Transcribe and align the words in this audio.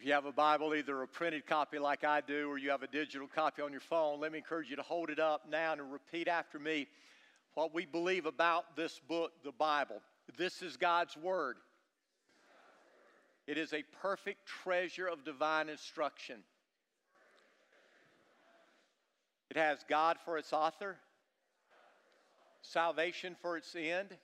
If 0.00 0.06
you 0.06 0.14
have 0.14 0.24
a 0.24 0.32
Bible, 0.32 0.74
either 0.74 1.02
a 1.02 1.06
printed 1.06 1.46
copy 1.46 1.78
like 1.78 2.04
I 2.04 2.22
do 2.22 2.48
or 2.48 2.56
you 2.56 2.70
have 2.70 2.82
a 2.82 2.86
digital 2.86 3.28
copy 3.28 3.60
on 3.60 3.70
your 3.70 3.82
phone, 3.82 4.18
let 4.18 4.32
me 4.32 4.38
encourage 4.38 4.70
you 4.70 4.76
to 4.76 4.82
hold 4.82 5.10
it 5.10 5.18
up 5.18 5.42
now 5.46 5.74
and 5.74 5.92
repeat 5.92 6.26
after 6.26 6.58
me 6.58 6.88
what 7.52 7.74
we 7.74 7.84
believe 7.84 8.24
about 8.24 8.76
this 8.76 8.98
book, 8.98 9.32
the 9.44 9.52
Bible. 9.52 10.00
This 10.38 10.62
is 10.62 10.78
God's 10.78 11.18
Word. 11.18 11.58
It 13.46 13.58
is 13.58 13.74
a 13.74 13.84
perfect 14.00 14.46
treasure 14.46 15.06
of 15.06 15.22
divine 15.22 15.68
instruction. 15.68 16.36
It 19.50 19.58
has 19.58 19.80
God 19.86 20.16
for 20.24 20.38
its 20.38 20.54
author, 20.54 20.96
salvation 22.62 23.36
for 23.42 23.58
its 23.58 23.76
end, 23.76 24.16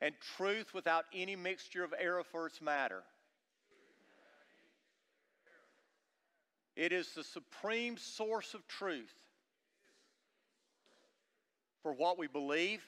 and 0.00 0.14
truth 0.38 0.72
without 0.72 1.04
any 1.12 1.36
mixture 1.36 1.84
of 1.84 1.92
error 2.00 2.24
for 2.24 2.46
its 2.46 2.62
matter. 2.62 3.02
It 6.76 6.92
is 6.92 7.12
the 7.12 7.22
supreme 7.22 7.96
source 7.96 8.54
of 8.54 8.66
truth 8.66 9.14
for 11.82 11.92
what 11.92 12.18
we 12.18 12.26
believe 12.26 12.82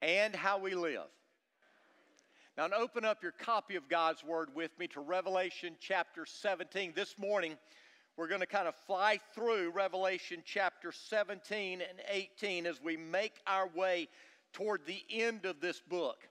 and 0.00 0.34
how 0.34 0.58
we 0.58 0.74
live. 0.74 1.08
Now, 2.56 2.68
open 2.76 3.04
up 3.04 3.22
your 3.22 3.32
copy 3.32 3.76
of 3.76 3.88
God's 3.88 4.22
Word 4.24 4.50
with 4.54 4.78
me 4.78 4.86
to 4.88 5.00
Revelation 5.00 5.74
chapter 5.80 6.26
17. 6.26 6.92
This 6.94 7.18
morning, 7.18 7.56
we're 8.16 8.28
going 8.28 8.40
to 8.40 8.46
kind 8.46 8.68
of 8.68 8.74
fly 8.86 9.18
through 9.34 9.70
Revelation 9.70 10.42
chapter 10.44 10.92
17 10.92 11.80
and 11.80 12.00
18 12.08 12.66
as 12.66 12.82
we 12.82 12.96
make 12.96 13.40
our 13.46 13.68
way 13.68 14.08
toward 14.52 14.84
the 14.86 15.02
end 15.10 15.46
of 15.46 15.60
this 15.60 15.80
book. 15.80 16.28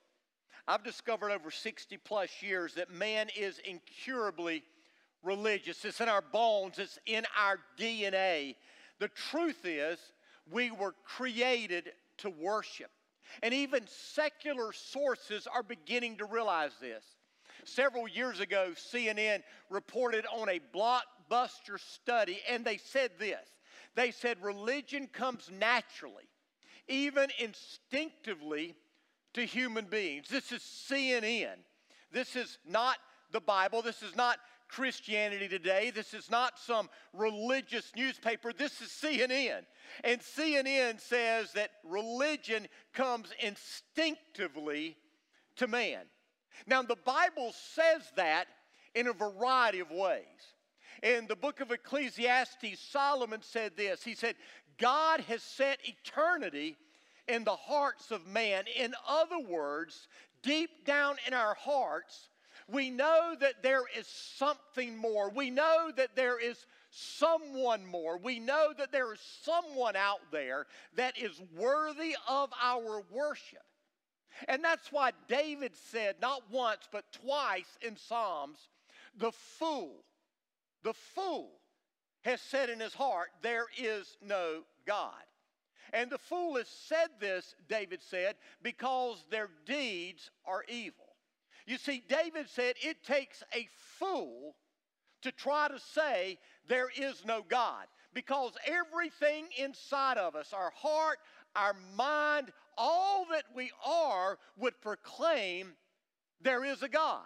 I've 0.68 0.84
discovered 0.84 1.32
over 1.32 1.50
60 1.50 1.98
plus 1.98 2.30
years 2.42 2.76
that 2.76 2.92
man 2.92 3.30
is 3.36 3.60
incurably 3.66 4.64
religious. 5.24 5.84
It's 5.86 6.02
in 6.02 6.10
our 6.10 6.22
bones, 6.22 6.80
it's 6.80 7.00
in 7.06 7.26
our 7.38 7.60
DNA. 7.78 8.56
The 9.00 9.10
truth 9.10 9.66
is, 9.66 10.00
we 10.52 10.72
were 10.72 10.96
created 11.04 11.92
to 12.18 12.30
worship. 12.30 12.92
And 13.42 13.54
even 13.54 13.88
secular 13.88 14.74
sources 14.74 15.48
are 15.48 15.64
beginning 15.64 16.18
to 16.18 16.26
realize 16.26 16.72
this. 16.82 17.04
Several 17.64 18.08
years 18.08 18.40
ago, 18.40 18.72
CNN 18.76 19.44
reported 19.70 20.26
on 20.34 20.50
a 20.50 20.60
blockbuster 20.76 21.80
study, 21.80 22.40
and 22.50 22.66
they 22.66 22.78
said 22.78 23.12
this 23.20 23.48
they 23.96 24.12
said 24.12 24.38
religion 24.42 25.08
comes 25.08 25.50
naturally, 25.52 26.30
even 26.88 27.30
instinctively, 27.40 28.76
to 29.34 29.46
human 29.46 29.86
beings. 29.86 30.28
This 30.30 30.52
is 30.52 30.62
CNN. 30.62 31.58
This 32.12 32.36
is 32.36 32.58
not 32.66 32.98
the 33.32 33.40
Bible. 33.40 33.82
This 33.82 34.02
is 34.02 34.16
not 34.16 34.38
Christianity 34.72 35.48
Today. 35.48 35.92
This 35.94 36.14
is 36.14 36.32
not 36.32 36.58
some 36.58 36.90
religious 37.14 37.92
newspaper. 37.96 38.54
This 38.54 38.82
is 38.82 38.88
CNN. 38.88 39.64
And 40.04 40.22
CNN 40.22 41.00
says 41.00 41.52
that 41.54 41.72
religion 41.84 42.68
comes 42.94 43.30
instinctively 43.40 44.96
to 45.58 45.68
man. 45.68 46.06
Now, 46.66 46.82
the 46.82 46.96
Bible 46.96 47.54
says 47.54 48.02
that 48.16 48.48
in 48.96 49.08
a 49.08 49.14
variety 49.14 49.80
of 49.80 49.92
ways. 49.92 50.24
In 51.04 51.28
the 51.28 51.36
book 51.36 51.60
of 51.60 51.72
Ecclesiastes, 51.72 52.80
Solomon 52.80 53.42
said 53.42 53.76
this 53.76 54.04
He 54.04 54.16
said, 54.16 54.36
God 54.78 55.20
has 55.22 55.44
set 55.44 55.80
eternity 55.84 56.78
in 57.28 57.44
the 57.44 57.56
hearts 57.56 58.12
of 58.12 58.26
man. 58.28 58.66
In 58.76 58.94
other 59.08 59.40
words, 59.40 60.08
deep 60.42 60.86
down 60.86 61.18
in 61.28 61.34
our 61.34 61.56
hearts, 61.56 62.30
we 62.72 62.90
know 62.90 63.36
that 63.40 63.64
there 63.64 63.84
is 63.98 64.08
something 64.08 64.98
more. 64.98 65.30
We 65.30 65.50
know 65.50 65.92
that 65.96 66.16
there 66.16 66.40
is 66.40 66.66
someone 66.90 67.86
more. 67.86 68.18
We 68.18 68.40
know 68.40 68.74
that 68.78 68.92
there 68.92 69.14
is 69.14 69.20
someone 69.44 69.96
out 69.96 70.20
there 70.32 70.68
that 70.96 71.18
is 71.18 71.42
worthy 71.56 72.16
of 72.28 72.50
our 72.62 73.04
worship. 73.12 73.64
And 74.48 74.64
that's 74.64 74.92
why 74.92 75.12
David 75.28 75.74
said, 75.76 76.16
not 76.22 76.44
once, 76.52 76.88
but 76.92 77.06
twice 77.12 77.78
in 77.82 77.98
Psalms, 77.98 78.58
the 79.18 79.32
fool, 79.32 80.04
the 80.84 80.94
fool 80.94 81.52
has 82.22 82.42
said 82.42 82.70
in 82.70 82.80
his 82.80 82.94
heart, 82.94 83.30
There 83.42 83.66
is 83.78 84.18
no 84.22 84.62
God. 84.86 85.14
And 85.94 86.10
the 86.10 86.18
fool 86.18 86.56
has 86.56 86.68
said 86.68 87.10
this, 87.20 87.56
David 87.68 88.02
said, 88.02 88.36
because 88.64 89.26
their 89.30 89.50
deeds 89.66 90.32
are 90.46 90.64
evil. 90.70 91.11
You 91.72 91.78
see, 91.78 92.04
David 92.10 92.50
said 92.50 92.76
it 92.82 93.02
takes 93.02 93.44
a 93.56 93.66
fool 93.98 94.58
to 95.22 95.32
try 95.32 95.70
to 95.70 95.80
say 95.80 96.38
there 96.68 96.90
is 97.00 97.24
no 97.26 97.46
God 97.48 97.86
because 98.14 98.52
everything 98.66 99.46
inside 99.58 100.18
of 100.18 100.36
us, 100.36 100.52
our 100.52 100.74
heart, 100.76 101.20
our 101.56 101.74
mind, 101.96 102.52
all 102.78 103.26
that 103.32 103.46
we 103.56 103.72
are, 103.86 104.38
would 104.58 104.82
proclaim 104.82 105.72
there 106.42 106.66
is 106.66 106.84
a 106.84 106.90
God. 106.90 107.24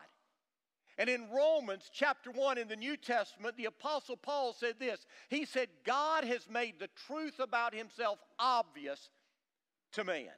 And 0.99 1.09
in 1.09 1.31
Romans 1.31 1.89
chapter 1.91 2.29
1 2.29 2.59
in 2.59 2.67
the 2.67 2.75
New 2.75 2.97
Testament, 2.97 3.57
the 3.57 3.65
Apostle 3.65 4.15
Paul 4.15 4.53
said 4.53 4.75
this 4.77 5.07
He 5.27 5.45
said, 5.45 5.69
God 5.83 6.23
has 6.23 6.47
made 6.47 6.75
the 6.77 6.89
truth 7.07 7.39
about 7.39 7.73
himself 7.73 8.19
obvious 8.37 9.09
to 9.93 10.03
man. 10.03 10.29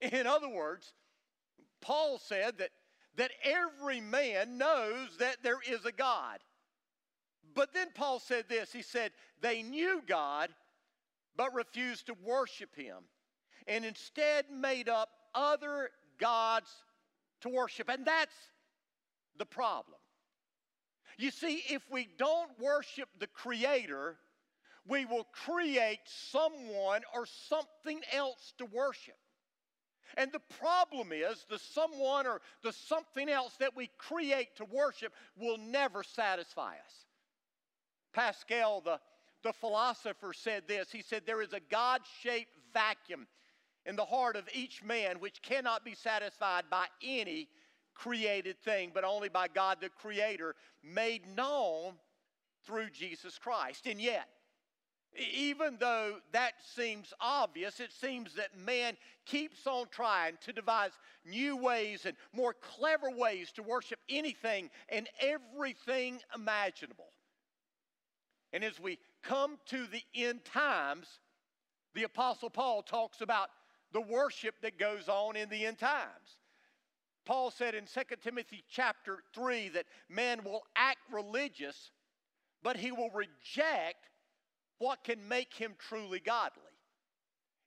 In 0.00 0.26
other 0.26 0.48
words, 0.48 0.92
Paul 1.80 2.18
said 2.18 2.58
that 2.58 2.70
that 3.16 3.30
every 3.42 4.00
man 4.00 4.58
knows 4.58 5.16
that 5.18 5.36
there 5.42 5.60
is 5.68 5.84
a 5.84 5.92
God. 5.92 6.38
But 7.54 7.72
then 7.72 7.88
Paul 7.94 8.18
said 8.18 8.46
this 8.48 8.72
he 8.72 8.82
said, 8.82 9.12
they 9.40 9.62
knew 9.62 10.02
God, 10.06 10.50
but 11.36 11.54
refused 11.54 12.06
to 12.06 12.14
worship 12.24 12.74
him, 12.74 12.98
and 13.66 13.84
instead 13.84 14.46
made 14.50 14.88
up 14.88 15.08
other 15.34 15.90
gods 16.18 16.70
to 17.42 17.48
worship. 17.48 17.88
And 17.88 18.04
that's 18.04 18.34
the 19.38 19.46
problem. 19.46 19.98
You 21.18 21.30
see, 21.30 21.62
if 21.68 21.82
we 21.90 22.08
don't 22.18 22.50
worship 22.58 23.08
the 23.20 23.28
Creator, 23.28 24.16
we 24.86 25.04
will 25.04 25.26
create 25.32 26.00
someone 26.06 27.02
or 27.14 27.26
something 27.26 28.00
else 28.12 28.52
to 28.58 28.66
worship. 28.66 29.16
And 30.16 30.30
the 30.32 30.40
problem 30.58 31.12
is 31.12 31.44
the 31.48 31.58
someone 31.58 32.26
or 32.26 32.40
the 32.62 32.72
something 32.72 33.28
else 33.28 33.54
that 33.58 33.76
we 33.76 33.90
create 33.98 34.56
to 34.56 34.64
worship 34.64 35.12
will 35.36 35.58
never 35.58 36.02
satisfy 36.02 36.72
us. 36.74 37.06
Pascal, 38.12 38.80
the, 38.80 39.00
the 39.42 39.52
philosopher, 39.52 40.32
said 40.32 40.64
this. 40.68 40.90
He 40.90 41.02
said, 41.02 41.22
There 41.26 41.42
is 41.42 41.52
a 41.52 41.60
God 41.70 42.00
shaped 42.22 42.56
vacuum 42.72 43.26
in 43.86 43.96
the 43.96 44.04
heart 44.04 44.36
of 44.36 44.48
each 44.54 44.82
man 44.82 45.20
which 45.20 45.42
cannot 45.42 45.84
be 45.84 45.94
satisfied 45.94 46.64
by 46.70 46.86
any 47.02 47.48
created 47.94 48.58
thing, 48.60 48.90
but 48.92 49.04
only 49.04 49.28
by 49.28 49.48
God 49.48 49.78
the 49.80 49.88
Creator, 49.88 50.54
made 50.82 51.26
known 51.36 51.94
through 52.66 52.90
Jesus 52.90 53.38
Christ. 53.38 53.86
And 53.86 54.00
yet, 54.00 54.28
even 55.16 55.76
though 55.78 56.16
that 56.32 56.54
seems 56.74 57.12
obvious, 57.20 57.80
it 57.80 57.92
seems 57.92 58.34
that 58.34 58.58
man 58.58 58.96
keeps 59.26 59.66
on 59.66 59.86
trying 59.90 60.36
to 60.42 60.52
devise 60.52 60.90
new 61.24 61.56
ways 61.56 62.04
and 62.06 62.16
more 62.32 62.54
clever 62.54 63.10
ways 63.10 63.52
to 63.52 63.62
worship 63.62 64.00
anything 64.08 64.70
and 64.88 65.08
everything 65.20 66.20
imaginable. 66.34 67.12
And 68.52 68.64
as 68.64 68.78
we 68.80 68.98
come 69.22 69.58
to 69.66 69.86
the 69.86 70.02
end 70.14 70.44
times, 70.44 71.06
the 71.94 72.04
Apostle 72.04 72.50
Paul 72.50 72.82
talks 72.82 73.20
about 73.20 73.50
the 73.92 74.00
worship 74.00 74.56
that 74.62 74.78
goes 74.78 75.08
on 75.08 75.36
in 75.36 75.48
the 75.48 75.66
end 75.66 75.78
times. 75.78 76.38
Paul 77.24 77.50
said 77.50 77.74
in 77.74 77.84
2 77.86 78.00
Timothy 78.22 78.62
chapter 78.68 79.18
3 79.34 79.70
that 79.70 79.86
man 80.08 80.44
will 80.44 80.62
act 80.76 80.98
religious, 81.10 81.90
but 82.62 82.76
he 82.76 82.92
will 82.92 83.10
reject 83.10 84.10
what 84.78 85.04
can 85.04 85.26
make 85.28 85.54
him 85.54 85.74
truly 85.78 86.20
godly. 86.20 86.62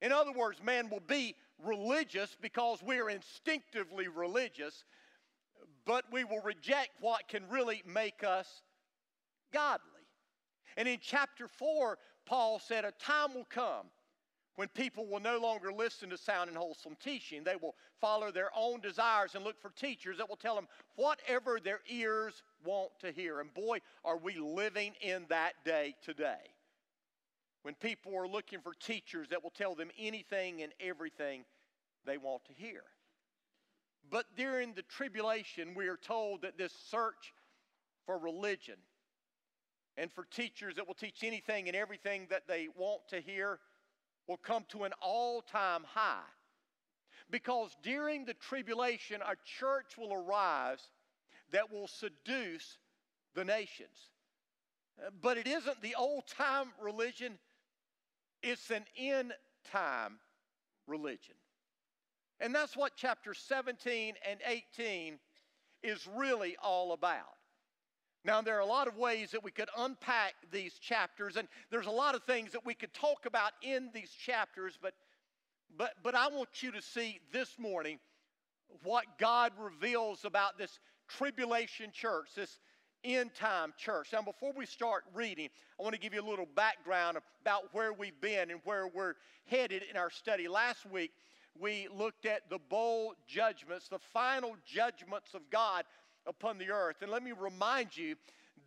In 0.02 0.12
other 0.12 0.32
words, 0.32 0.62
man 0.64 0.90
will 0.90 1.02
be 1.02 1.36
religious 1.64 2.36
because 2.40 2.84
we're 2.84 3.10
instinctively 3.10 4.08
religious, 4.08 4.84
but 5.86 6.06
we 6.12 6.24
will 6.24 6.42
reject 6.42 6.90
what 7.00 7.28
can 7.28 7.44
really 7.50 7.82
make 7.86 8.24
us 8.24 8.62
godly. 9.52 9.82
And 10.76 10.88
in 10.88 11.00
chapter 11.02 11.48
4, 11.48 11.98
Paul 12.26 12.60
said, 12.60 12.86
A 12.86 12.92
time 12.92 13.34
will 13.34 13.48
come 13.50 13.88
when 14.56 14.68
people 14.70 15.08
will 15.08 15.20
no 15.20 15.40
longer 15.40 15.72
listen 15.72 16.10
to 16.10 16.18
sound 16.18 16.50
and 16.50 16.58
wholesome 16.58 16.98
teaching. 17.04 17.44
They 17.44 17.56
will 17.56 17.76
follow 18.00 18.32
their 18.32 18.50
own 18.56 18.82
desires 18.82 19.34
and 19.34 19.44
look 19.44 19.60
for 19.60 19.70
teachers 19.72 20.18
that 20.18 20.30
will 20.30 20.36
tell 20.36 20.56
them 20.56 20.68
whatever 20.96 21.60
their 21.60 21.80
ears 21.90 22.44
want 22.64 22.92
to 23.00 23.12
hear. 23.12 23.40
And 23.40 23.52
boy, 23.54 23.80
are 24.04 24.18
we 24.18 24.38
living 24.38 24.94
in 25.02 25.26
that 25.30 25.54
day 25.66 25.96
today 26.04 26.52
when 27.68 27.76
people 27.76 28.16
are 28.16 28.30
looking 28.30 28.62
for 28.62 28.72
teachers 28.74 29.28
that 29.30 29.44
will 29.44 29.50
tell 29.50 29.76
them 29.76 29.90
anything 30.00 30.62
and 30.62 30.72
everything 30.80 31.44
they 32.06 32.18
want 32.18 32.46
to 32.46 32.54
hear. 32.54 32.80
But 34.10 34.24
during 34.38 34.74
the 34.74 34.84
tribulation, 34.84 35.76
we 35.76 35.90
are 35.90 35.98
told 35.98 36.44
that 36.44 36.58
this 36.58 36.72
search 36.90 37.34
for 38.06 38.18
religion 38.18 38.78
and 39.98 40.10
for 40.14 40.24
teachers 40.24 40.76
that 40.78 40.88
will 40.88 40.94
teach 40.94 41.26
anything 41.26 41.68
and 41.68 41.76
everything 41.76 42.28
that 42.30 42.48
they 42.48 42.70
want 42.74 43.02
to 43.10 43.20
hear 43.20 43.60
will 44.30 44.38
come 44.38 44.64
to 44.70 44.86
an 44.86 44.94
all 45.02 45.42
time 45.42 45.84
high. 45.86 46.22
Because 47.30 47.76
during 47.84 48.24
the 48.24 48.36
tribulation, 48.36 49.20
a 49.22 49.36
church 49.60 49.98
will 49.98 50.14
arise 50.14 50.80
that 51.52 51.70
will 51.70 51.90
seduce 51.90 52.78
the 53.36 53.44
nations. 53.44 54.08
But 55.22 55.38
it 55.38 55.48
isn't 55.48 55.82
the 55.82 55.96
old 55.96 56.28
time 56.28 56.68
religion, 56.82 57.38
it's 58.48 58.70
an 58.72 58.86
end 58.98 59.34
time 59.72 60.20
religion. 60.88 61.36
And 62.40 62.54
that's 62.54 62.78
what 62.78 62.94
chapter 62.96 63.34
17 63.34 64.14
and 64.30 64.40
18 64.46 65.20
is 65.84 66.08
really 66.16 66.56
all 66.62 66.94
about. 66.94 67.36
Now, 68.24 68.42
there 68.42 68.58
are 68.58 68.62
a 68.62 68.66
lot 68.66 68.88
of 68.88 68.98
ways 68.98 69.32
that 69.32 69.44
we 69.44 69.52
could 69.52 69.70
unpack 69.78 70.34
these 70.52 70.80
chapters, 70.80 71.38
and 71.38 71.48
there's 71.72 71.88
a 71.88 71.92
lot 71.92 72.16
of 72.16 72.24
things 72.24 72.52
that 72.52 72.66
we 72.66 72.74
could 72.74 72.94
talk 72.94 73.26
about 73.26 73.52
in 73.62 73.90
these 73.94 74.12
chapters, 74.12 74.78
but, 74.82 74.94
but, 75.78 75.94
but 76.04 76.14
I 76.16 76.28
want 76.28 76.62
you 76.62 76.72
to 76.72 76.82
see 76.82 77.20
this 77.32 77.58
morning 77.58 78.00
what 78.84 79.06
God 79.18 79.54
reveals 79.58 80.26
about 80.26 80.58
this 80.58 80.80
tribulation 81.08 81.92
church, 81.94 82.30
this 82.36 82.60
end 83.16 83.34
time 83.34 83.74
church. 83.78 84.10
Now, 84.12 84.22
before 84.22 84.52
we 84.56 84.66
start 84.66 85.04
reading, 85.14 85.50
I 85.80 85.84
want 85.84 85.96
to 85.96 86.00
give 86.00 86.14
you 86.14 86.22
a 86.22 86.30
little 86.30 86.48
background 86.56 87.18
about 87.42 87.74
where 87.74 87.94
we've 87.94 88.20
been 88.20 88.52
and 88.52 88.60
where 88.64 88.88
we're 88.88 89.16
headed 89.46 89.84
in 89.90 89.96
our 89.96 90.10
study. 90.10 90.48
Last 90.48 90.86
week, 90.90 91.12
we 91.60 91.88
looked 91.96 92.26
at 92.26 92.50
the 92.50 92.60
bowl 92.70 93.14
judgments, 93.28 93.88
the 93.88 94.00
final 94.00 94.56
judgments 94.66 95.34
of 95.34 95.42
God 95.50 95.86
upon 96.26 96.58
the 96.58 96.70
earth. 96.70 96.98
And 97.02 97.12
let 97.12 97.24
me 97.24 97.32
remind 97.32 97.96
you 97.96 98.16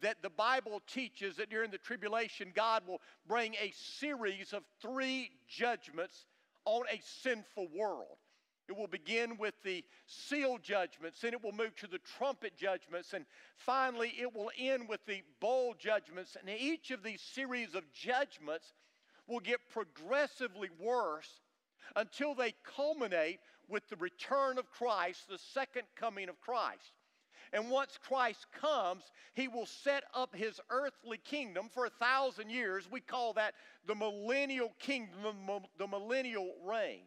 that 0.00 0.22
the 0.22 0.30
Bible 0.30 0.80
teaches 0.86 1.36
that 1.36 1.50
during 1.50 1.70
the 1.70 1.78
tribulation, 1.78 2.52
God 2.54 2.82
will 2.86 3.00
bring 3.28 3.54
a 3.54 3.72
series 3.74 4.52
of 4.52 4.62
three 4.80 5.30
judgments 5.46 6.26
on 6.64 6.82
a 6.90 7.00
sinful 7.22 7.68
world. 7.76 8.16
It 8.70 8.76
will 8.76 8.86
begin 8.86 9.36
with 9.36 9.54
the 9.64 9.84
seal 10.06 10.56
judgments, 10.62 11.20
then 11.20 11.32
it 11.32 11.42
will 11.42 11.50
move 11.50 11.74
to 11.76 11.88
the 11.88 11.98
trumpet 12.16 12.56
judgments, 12.56 13.14
and 13.14 13.26
finally 13.56 14.14
it 14.16 14.32
will 14.32 14.52
end 14.56 14.88
with 14.88 15.04
the 15.06 15.22
bowl 15.40 15.74
judgments. 15.76 16.36
And 16.40 16.48
each 16.48 16.92
of 16.92 17.02
these 17.02 17.20
series 17.20 17.74
of 17.74 17.82
judgments 17.92 18.72
will 19.26 19.40
get 19.40 19.58
progressively 19.70 20.68
worse 20.78 21.40
until 21.96 22.32
they 22.32 22.54
culminate 22.76 23.40
with 23.68 23.88
the 23.88 23.96
return 23.96 24.56
of 24.56 24.70
Christ, 24.70 25.28
the 25.28 25.38
second 25.38 25.88
coming 25.96 26.28
of 26.28 26.40
Christ. 26.40 26.92
And 27.52 27.70
once 27.70 27.98
Christ 28.06 28.46
comes, 28.52 29.02
he 29.34 29.48
will 29.48 29.66
set 29.66 30.04
up 30.14 30.32
his 30.32 30.60
earthly 30.70 31.18
kingdom 31.18 31.68
for 31.74 31.86
a 31.86 31.90
thousand 31.90 32.50
years. 32.50 32.88
We 32.88 33.00
call 33.00 33.32
that 33.32 33.54
the 33.84 33.96
millennial 33.96 34.72
kingdom, 34.78 35.34
the 35.76 35.88
millennial 35.88 36.54
reign. 36.64 37.02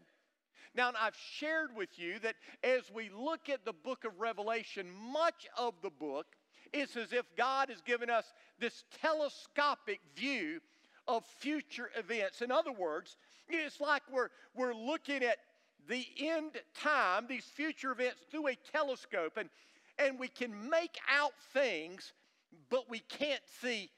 Now, 0.75 0.91
I've 0.99 1.15
shared 1.15 1.75
with 1.75 1.97
you 1.97 2.19
that 2.19 2.35
as 2.63 2.91
we 2.93 3.09
look 3.09 3.49
at 3.49 3.63
the 3.63 3.73
book 3.73 4.05
of 4.05 4.19
Revelation, 4.19 4.87
much 5.11 5.47
of 5.57 5.75
the 5.83 5.91
book 5.91 6.25
is 6.71 6.97
as 6.97 7.13
if 7.13 7.25
God 7.37 7.69
has 7.69 7.81
given 7.81 8.09
us 8.09 8.33
this 8.59 8.83
telescopic 9.01 9.99
view 10.15 10.59
of 11.07 11.23
future 11.39 11.91
events. 11.95 12.41
In 12.41 12.51
other 12.51 12.71
words, 12.71 13.17
it's 13.47 13.79
like 13.79 14.01
we're, 14.11 14.29
we're 14.55 14.73
looking 14.73 15.23
at 15.23 15.37
the 15.87 16.05
end 16.17 16.51
time, 16.75 17.27
these 17.27 17.45
future 17.45 17.91
events, 17.91 18.21
through 18.31 18.47
a 18.47 18.57
telescope, 18.71 19.37
and, 19.37 19.49
and 19.99 20.17
we 20.17 20.27
can 20.27 20.69
make 20.69 20.97
out 21.11 21.33
things, 21.53 22.13
but 22.69 22.89
we 22.89 22.99
can't 22.99 23.41
see 23.61 23.89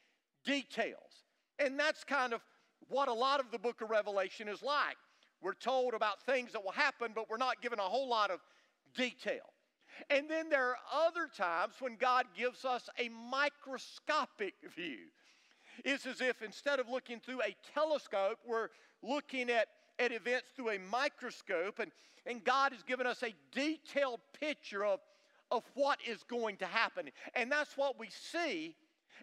details. 0.45 1.24
And 1.60 1.80
that's 1.80 2.04
kind 2.04 2.33
of 2.33 2.42
what 2.89 3.07
a 3.07 3.13
lot 3.13 3.39
of 3.39 3.51
the 3.51 3.60
book 3.60 3.81
of 3.81 3.89
Revelation 3.89 4.48
is 4.48 4.62
like. 4.62 4.98
We're 5.46 5.54
told 5.54 5.94
about 5.94 6.24
things 6.24 6.54
that 6.54 6.66
will 6.66 6.72
happen, 6.72 7.12
but 7.14 7.30
we're 7.30 7.38
not 7.38 7.62
given 7.62 7.78
a 7.78 7.84
whole 7.84 8.10
lot 8.10 8.32
of 8.32 8.40
detail. 8.96 9.44
And 10.10 10.28
then 10.28 10.50
there 10.50 10.70
are 10.70 10.78
other 10.92 11.30
times 11.38 11.76
when 11.80 11.98
God 11.98 12.26
gives 12.36 12.66
us 12.66 12.90
a 12.98 13.10
microscopic 13.10 14.56
view. 14.76 14.98
It's 15.84 16.08
as 16.08 16.20
if 16.20 16.42
instead 16.42 16.80
of 16.80 16.90
looking 16.90 17.20
through 17.20 17.44
a 17.44 17.56
telescope, 17.76 18.40
we're 18.44 18.70
looking 19.04 19.52
at, 19.52 19.68
at 20.00 20.12
events 20.12 20.48
through 20.56 20.72
a 20.72 20.80
microscope, 20.80 21.78
and, 21.78 21.92
and 22.26 22.44
God 22.44 22.74
has 22.74 22.82
given 22.82 23.06
us 23.06 23.22
a 23.22 23.36
detailed 23.52 24.22
picture 24.40 24.84
of, 24.84 25.00
of 25.52 25.62
what 25.76 26.00
is 26.08 26.24
going 26.24 26.58
to 26.58 26.66
happen. 26.66 27.12
And 27.36 27.52
that's 27.52 27.78
what 27.78 28.00
we 28.00 28.08
see 28.10 28.76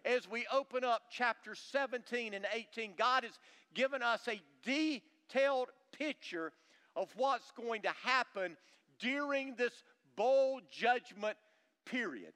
as 0.05 0.31
we 0.31 0.47
open 0.53 0.85
up 0.85 1.03
chapter 1.11 1.57
17 1.57 2.33
and 2.33 2.47
18. 2.55 2.93
God 2.97 3.25
has 3.25 3.41
given 3.75 4.05
us 4.05 4.29
a 4.29 4.41
detailed 4.63 5.67
picture 5.93 6.53
of 6.97 7.09
what's 7.17 7.51
going 7.53 7.83
to 7.83 7.93
happen 8.03 8.57
during 8.99 9.55
this 9.57 9.83
bowl 10.17 10.61
judgment 10.71 11.37
period. 11.85 12.33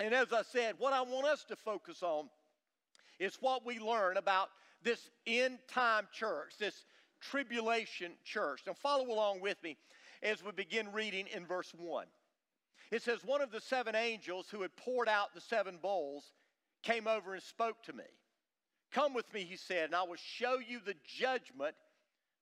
And 0.00 0.12
as 0.12 0.32
I 0.32 0.42
said, 0.42 0.74
what 0.78 0.92
I 0.92 1.02
want 1.02 1.26
us 1.26 1.44
to 1.44 1.56
focus 1.56 2.02
on 2.02 2.28
is 3.18 3.38
what 3.40 3.64
we 3.64 3.78
learn 3.78 4.16
about 4.16 4.50
this 4.82 5.10
end 5.26 5.58
time 5.68 6.06
church, 6.12 6.54
this 6.58 6.84
tribulation 7.20 8.12
church. 8.24 8.62
Now, 8.66 8.74
follow 8.74 9.06
along 9.06 9.40
with 9.40 9.62
me 9.62 9.76
as 10.22 10.44
we 10.44 10.52
begin 10.52 10.92
reading 10.92 11.26
in 11.34 11.46
verse 11.46 11.72
1. 11.76 12.06
It 12.90 13.02
says, 13.02 13.24
One 13.24 13.40
of 13.40 13.50
the 13.50 13.60
seven 13.60 13.94
angels 13.94 14.48
who 14.50 14.62
had 14.62 14.76
poured 14.76 15.08
out 15.08 15.34
the 15.34 15.40
seven 15.40 15.78
bowls 15.80 16.32
came 16.82 17.08
over 17.08 17.34
and 17.34 17.42
spoke 17.42 17.82
to 17.84 17.92
me. 17.92 18.04
Come 18.92 19.14
with 19.14 19.32
me, 19.34 19.44
he 19.44 19.56
said, 19.56 19.86
and 19.86 19.94
I 19.94 20.02
will 20.04 20.16
show 20.16 20.58
you 20.58 20.80
the 20.84 20.94
judgment 21.04 21.74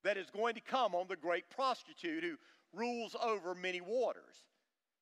that 0.05 0.17
is 0.17 0.31
going 0.31 0.55
to 0.55 0.61
come 0.61 0.95
on 0.95 1.07
the 1.09 1.17
great 1.17 1.49
prostitute 1.51 2.23
who 2.23 2.37
rules 2.73 3.17
over 3.23 3.55
many 3.55 3.81
waters. 3.81 4.45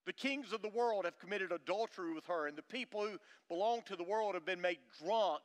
The 0.04 0.12
kings 0.12 0.52
of 0.52 0.62
the 0.62 0.68
world 0.68 1.04
have 1.04 1.18
committed 1.18 1.52
adultery 1.52 2.12
with 2.12 2.26
her, 2.26 2.46
and 2.46 2.56
the 2.56 2.62
people 2.62 3.06
who 3.06 3.18
belong 3.48 3.82
to 3.86 3.96
the 3.96 4.02
world 4.02 4.34
have 4.34 4.44
been 4.44 4.60
made 4.60 4.78
drunk 5.04 5.42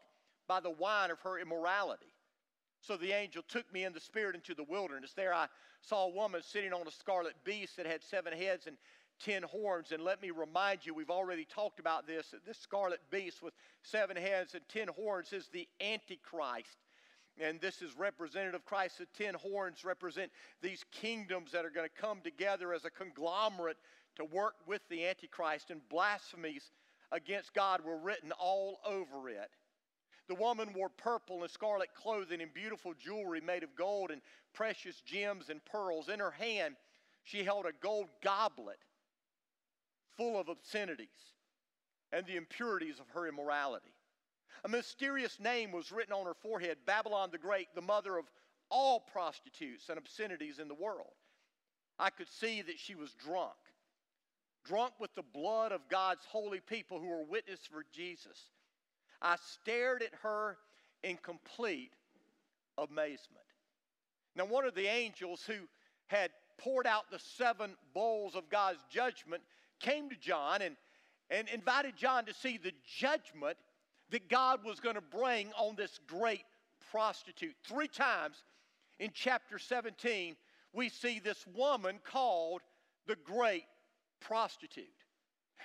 by 0.48 0.60
the 0.60 0.72
wine 0.72 1.12
of 1.12 1.20
her 1.22 1.40
immorality. 1.40 2.14
So 2.82 2.98
the 2.98 3.12
angel 3.12 3.44
took 3.48 3.72
me 3.74 3.84
in 3.84 3.94
the 3.94 4.00
spirit 4.00 4.36
into 4.36 4.56
the 4.56 4.64
wilderness. 4.64 5.14
There 5.14 5.34
I 5.34 5.48
saw 5.82 6.06
a 6.06 6.14
woman 6.14 6.42
sitting 6.44 6.74
on 6.74 6.88
a 6.88 6.92
scarlet 6.92 7.36
beast 7.44 7.78
that 7.78 7.86
had 7.86 8.04
seven 8.04 8.34
heads 8.34 8.68
and 8.68 8.78
ten 9.20 9.44
horns. 9.44 9.92
And 9.92 10.04
let 10.04 10.22
me 10.22 10.32
remind 10.32 10.86
you, 10.86 10.94
we've 10.94 11.10
already 11.10 11.46
talked 11.46 11.80
about 11.80 12.08
this. 12.08 12.34
This 12.46 12.58
scarlet 12.58 13.00
beast 13.12 13.42
with 13.42 13.54
seven 13.82 14.16
heads 14.16 14.54
and 14.54 14.64
ten 14.70 14.88
horns 14.88 15.34
is 15.34 15.48
the 15.48 15.68
Antichrist. 15.82 16.78
And 17.40 17.62
this 17.62 17.82
is 17.82 17.96
representative 17.98 18.66
Christ. 18.66 18.98
The 18.98 19.08
ten 19.18 19.36
horns 19.36 19.86
represent 19.86 20.32
these 20.62 20.84
kingdoms 20.92 21.52
that 21.52 21.66
are 21.66 21.70
going 21.70 21.88
to 21.88 22.02
come 22.02 22.22
together 22.24 22.74
as 22.74 22.86
a 22.86 22.90
conglomerate 22.90 23.78
to 24.16 24.26
work 24.26 24.56
with 24.66 24.82
the 24.90 25.06
Antichrist. 25.06 25.70
And 25.70 25.88
blasphemies 25.90 26.72
against 27.12 27.54
God 27.54 27.86
were 27.86 27.98
written 27.98 28.32
all 28.34 28.80
over 28.86 29.30
it. 29.30 29.52
The 30.28 30.36
woman 30.36 30.74
wore 30.76 30.90
purple 30.90 31.44
and 31.44 31.52
scarlet 31.52 31.90
clothing 31.96 32.42
and 32.42 32.54
beautiful 32.54 32.94
jewelry 32.94 33.40
made 33.40 33.64
of 33.64 33.76
gold 33.76 34.12
and 34.12 34.22
precious 34.54 35.02
gems 35.02 35.50
and 35.50 35.64
pearls. 35.64 36.10
In 36.10 36.20
her 36.20 36.32
hand, 36.32 36.76
she 37.24 37.44
held 37.44 37.66
a 37.66 37.72
gold 37.82 38.08
goblet 38.22 38.80
full 40.18 40.40
of 40.40 40.50
obscenities 40.50 41.08
and 42.12 42.26
the 42.26 42.36
impurities 42.36 43.00
of 43.00 43.08
her 43.10 43.28
immorality. 43.28 43.94
A 44.64 44.70
mysterious 44.70 45.40
name 45.40 45.72
was 45.72 45.92
written 45.92 46.14
on 46.14 46.26
her 46.26 46.34
forehead 46.34 46.78
Babylon 46.86 47.30
the 47.32 47.38
Great, 47.38 47.68
the 47.76 47.82
mother 47.82 48.18
of 48.18 48.26
all 48.70 49.00
prostitutes 49.00 49.90
and 49.90 49.98
obscenities 49.98 50.60
in 50.60 50.68
the 50.68 50.74
world. 50.74 51.14
I 52.00 52.10
could 52.10 52.28
see 52.28 52.62
that 52.62 52.80
she 52.80 52.96
was 52.96 53.14
drunk, 53.14 53.56
drunk 54.64 54.94
with 55.00 55.14
the 55.16 55.24
blood 55.24 55.72
of 55.72 55.88
God's 55.90 56.26
holy 56.26 56.60
people 56.60 57.00
who 57.00 57.08
were 57.08 57.24
witness 57.24 57.62
for 57.72 57.86
Jesus. 57.92 58.52
I 59.22 59.38
stared 59.38 60.04
at 60.04 60.14
her 60.22 60.58
in 61.04 61.18
complete 61.18 61.94
amazement. 62.78 63.46
Now, 64.36 64.46
one 64.46 64.66
of 64.66 64.76
the 64.76 64.88
angels 64.88 65.44
who 65.48 65.68
had 66.08 66.30
poured 66.58 66.86
out 66.86 67.10
the 67.10 67.20
seven 67.20 67.76
bowls 67.94 68.36
of 68.36 68.50
God's 68.50 68.84
judgment 68.90 69.42
came 69.80 70.10
to 70.10 70.16
John 70.16 70.62
and, 70.62 70.76
and 71.30 71.48
invited 71.50 71.96
John 71.96 72.26
to 72.26 72.34
see 72.34 72.58
the 72.58 72.74
judgment 72.86 73.58
that 74.12 74.30
God 74.30 74.64
was 74.64 74.80
going 74.80 74.96
to 74.96 75.02
bring 75.02 75.52
on 75.58 75.76
this 75.76 76.00
great 76.08 76.44
prostitute. 76.92 77.56
Three 77.68 77.88
times 77.88 78.44
in 79.00 79.12
chapter 79.14 79.60
17, 79.60 80.36
we 80.74 80.90
see 80.90 81.20
this 81.20 81.46
woman 81.56 82.00
called 82.04 82.62
the 83.08 83.16
great 83.16 83.66
prostitute. 84.20 84.86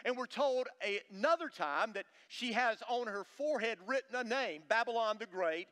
And 0.04 0.16
we're 0.16 0.26
told 0.26 0.68
another 1.10 1.48
time 1.48 1.92
that 1.94 2.06
she 2.28 2.52
has 2.52 2.78
on 2.88 3.06
her 3.06 3.24
forehead 3.36 3.78
written 3.86 4.16
a 4.16 4.24
name 4.24 4.62
Babylon 4.68 5.16
the 5.18 5.26
Great, 5.26 5.68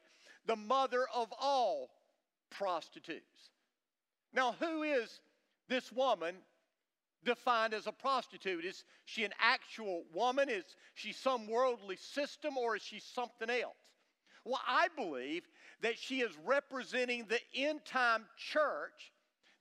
the 0.47 0.57
mother 0.57 1.07
of 1.15 1.33
all 1.41 1.91
prostitutes. 2.51 3.51
Now, 4.33 4.55
who 4.61 4.83
is 4.83 5.21
this 5.69 5.91
woman 5.91 6.37
defined 7.25 7.75
as 7.75 7.87
a 7.87 7.93
prostitute? 7.93 8.65
Is 8.65 8.85
she 9.05 9.25
an 9.25 9.33
actual 9.39 10.05
woman? 10.15 10.49
Is 10.49 10.65
she 10.95 11.13
some 11.13 11.47
worldly 11.49 11.97
system 11.97 12.57
or 12.57 12.77
is 12.77 12.83
she 12.83 13.01
something 13.01 13.51
else? 13.51 13.75
Well, 14.45 14.61
I 14.67 14.89
believe 14.97 15.43
that 15.83 15.99
she 15.99 16.21
is 16.21 16.33
representing 16.45 17.27
the 17.27 17.41
end 17.55 17.85
time 17.85 18.25
church 18.37 19.13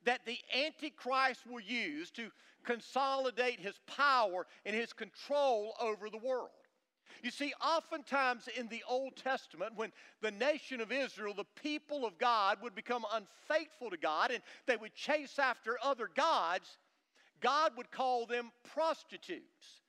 that 0.05 0.25
the 0.25 0.37
Antichrist 0.55 1.41
will 1.49 1.59
use 1.59 2.09
to 2.11 2.29
consolidate 2.63 3.59
his 3.59 3.79
power 3.85 4.47
and 4.65 4.75
his 4.75 4.93
control 4.93 5.73
over 5.81 6.09
the 6.09 6.17
world. 6.17 6.49
You 7.21 7.31
see, 7.31 7.53
oftentimes 7.61 8.47
in 8.57 8.67
the 8.69 8.83
Old 8.87 9.17
Testament, 9.17 9.73
when 9.75 9.91
the 10.21 10.31
nation 10.31 10.79
of 10.79 10.91
Israel, 10.91 11.33
the 11.33 11.61
people 11.61 12.05
of 12.05 12.17
God, 12.17 12.59
would 12.61 12.75
become 12.75 13.05
unfaithful 13.13 13.89
to 13.89 13.97
God 13.97 14.31
and 14.31 14.41
they 14.67 14.77
would 14.77 14.95
chase 14.95 15.37
after 15.37 15.77
other 15.83 16.09
gods, 16.15 16.77
God 17.41 17.71
would 17.77 17.91
call 17.91 18.25
them 18.25 18.51
prostitutes. 18.73 19.81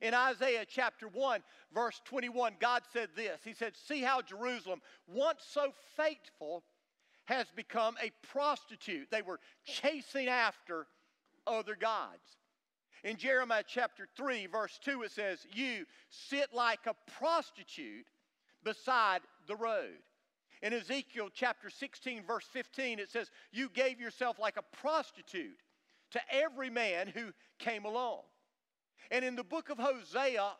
In 0.00 0.14
Isaiah 0.14 0.64
chapter 0.66 1.08
1, 1.08 1.42
verse 1.74 2.00
21, 2.04 2.54
God 2.60 2.82
said 2.92 3.08
this 3.16 3.40
He 3.44 3.52
said, 3.52 3.72
See 3.76 4.00
how 4.00 4.22
Jerusalem, 4.22 4.80
once 5.06 5.44
so 5.48 5.72
faithful, 5.96 6.62
has 7.24 7.46
become 7.54 7.96
a 8.02 8.10
prostitute. 8.32 9.10
They 9.10 9.22
were 9.22 9.40
chasing 9.64 10.28
after 10.28 10.86
other 11.46 11.74
gods. 11.74 12.36
In 13.04 13.16
Jeremiah 13.16 13.64
chapter 13.66 14.08
3, 14.16 14.46
verse 14.46 14.78
2, 14.84 15.02
it 15.02 15.12
says, 15.12 15.46
You 15.52 15.84
sit 16.10 16.52
like 16.52 16.80
a 16.86 16.94
prostitute 17.18 18.06
beside 18.64 19.20
the 19.46 19.56
road. 19.56 19.98
In 20.62 20.72
Ezekiel 20.72 21.28
chapter 21.32 21.70
16, 21.70 22.24
verse 22.26 22.46
15, 22.52 22.98
it 22.98 23.10
says, 23.10 23.30
You 23.52 23.68
gave 23.68 24.00
yourself 24.00 24.38
like 24.38 24.56
a 24.56 24.76
prostitute 24.76 25.58
to 26.12 26.20
every 26.30 26.70
man 26.70 27.08
who 27.08 27.32
came 27.58 27.84
along. 27.84 28.20
And 29.10 29.24
in 29.24 29.36
the 29.36 29.44
book 29.44 29.70
of 29.70 29.78
Hosea, 29.78 30.52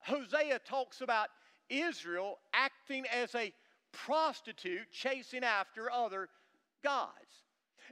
Hosea 0.00 0.60
talks 0.60 1.00
about 1.00 1.28
Israel 1.68 2.38
acting 2.54 3.04
as 3.12 3.34
a 3.34 3.52
prostitute 3.92 4.90
chasing 4.92 5.44
after 5.44 5.90
other 5.90 6.28
gods. 6.82 7.10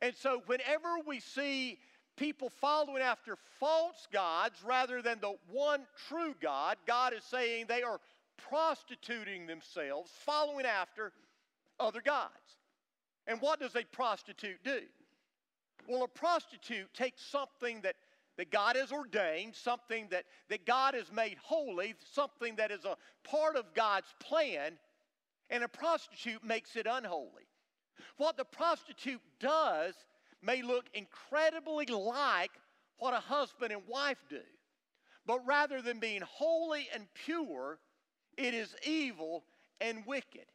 And 0.03 0.15
so, 0.15 0.43
whenever 0.47 0.99
we 1.07 1.21
see 1.21 1.79
people 2.17 2.51
following 2.61 3.03
after 3.03 3.37
false 3.59 4.07
gods 4.13 4.63
rather 4.65 5.03
than 5.03 5.21
the 5.21 5.35
one 5.51 5.87
true 6.09 6.35
God, 6.41 6.77
God 6.87 7.13
is 7.13 7.25
saying 7.25 7.67
they 7.69 7.83
are 7.83 8.01
prostituting 8.49 9.47
themselves, 9.47 10.11
following 10.25 10.67
after 10.67 11.13
other 11.81 12.01
gods. 12.01 12.31
And 13.27 13.41
what 13.41 13.61
does 13.61 13.75
a 13.75 13.85
prostitute 13.85 14.63
do? 14.65 14.81
Well, 15.89 16.05
a 16.05 16.09
prostitute 16.09 16.93
takes 16.95 17.23
something 17.23 17.81
that, 17.83 17.97
that 18.37 18.51
God 18.51 18.77
has 18.77 18.93
ordained, 18.93 19.55
something 19.55 20.09
that, 20.11 20.25
that 20.49 20.67
God 20.67 20.95
has 20.95 21.13
made 21.13 21.37
holy, 21.43 21.95
something 22.13 22.57
that 22.57 22.71
is 22.71 22.85
a 22.85 22.97
part 23.23 23.57
of 23.57 23.75
God's 23.75 24.15
plan, 24.21 24.73
and 25.51 25.63
a 25.63 25.69
prostitute 25.69 26.43
makes 26.43 26.77
it 26.77 26.87
unholy. 26.91 27.49
What 28.17 28.37
the 28.37 28.45
prostitute 28.45 29.21
does 29.41 29.95
may 30.43 30.63
look 30.63 30.87
incredibly 30.95 31.87
like 31.87 32.51
what 32.99 33.15
a 33.15 33.21
husband 33.21 33.73
and 33.73 33.83
wife 33.87 34.23
do, 34.29 34.41
but 35.27 35.45
rather 35.47 35.83
than 35.83 36.01
being 36.01 36.23
holy 36.23 36.89
and 36.95 37.07
pure, 37.15 37.79
it 38.37 38.55
is 38.55 38.75
evil 38.87 39.45
and 39.81 40.05
wicked. 40.07 40.47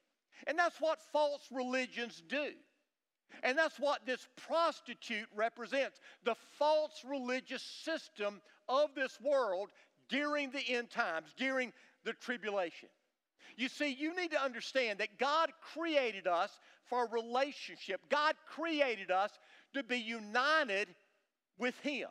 And 0.47 0.57
that's 0.57 0.79
what 0.79 0.99
false 1.11 1.47
religions 1.51 2.23
do. 2.27 2.51
And 3.43 3.57
that's 3.57 3.79
what 3.79 4.05
this 4.05 4.27
prostitute 4.35 5.27
represents 5.35 5.99
the 6.23 6.35
false 6.57 7.03
religious 7.07 7.63
system 7.63 8.41
of 8.67 8.93
this 8.95 9.19
world 9.21 9.69
during 10.09 10.51
the 10.51 10.67
end 10.67 10.89
times, 10.89 11.33
during 11.37 11.71
the 12.03 12.13
tribulation. 12.13 12.89
You 13.57 13.69
see, 13.69 13.89
you 13.89 14.15
need 14.15 14.31
to 14.31 14.41
understand 14.41 14.99
that 14.99 15.17
God 15.17 15.51
created 15.73 16.27
us 16.27 16.59
for 16.85 17.05
a 17.05 17.09
relationship. 17.09 18.01
God 18.09 18.35
created 18.47 19.11
us 19.11 19.31
to 19.73 19.83
be 19.83 19.97
united 19.97 20.87
with 21.57 21.77
Him. 21.79 22.07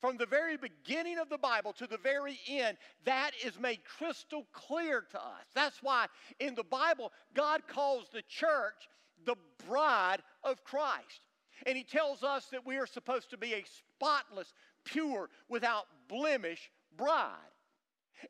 From 0.00 0.16
the 0.16 0.26
very 0.26 0.56
beginning 0.56 1.18
of 1.18 1.28
the 1.28 1.38
Bible 1.38 1.72
to 1.74 1.86
the 1.86 1.98
very 1.98 2.40
end, 2.48 2.76
that 3.04 3.30
is 3.44 3.58
made 3.60 3.80
crystal 3.84 4.46
clear 4.52 5.04
to 5.12 5.18
us. 5.18 5.44
That's 5.54 5.80
why 5.80 6.06
in 6.40 6.56
the 6.56 6.64
Bible, 6.64 7.12
God 7.34 7.68
calls 7.68 8.08
the 8.12 8.22
church 8.22 8.88
the 9.24 9.36
bride 9.68 10.22
of 10.42 10.64
Christ. 10.64 11.20
And 11.66 11.76
He 11.76 11.84
tells 11.84 12.22
us 12.22 12.46
that 12.46 12.66
we 12.66 12.76
are 12.76 12.86
supposed 12.86 13.30
to 13.30 13.36
be 13.36 13.54
a 13.54 13.64
spotless, 13.88 14.52
pure, 14.84 15.30
without 15.48 15.84
blemish 16.08 16.70
bride. 16.96 17.36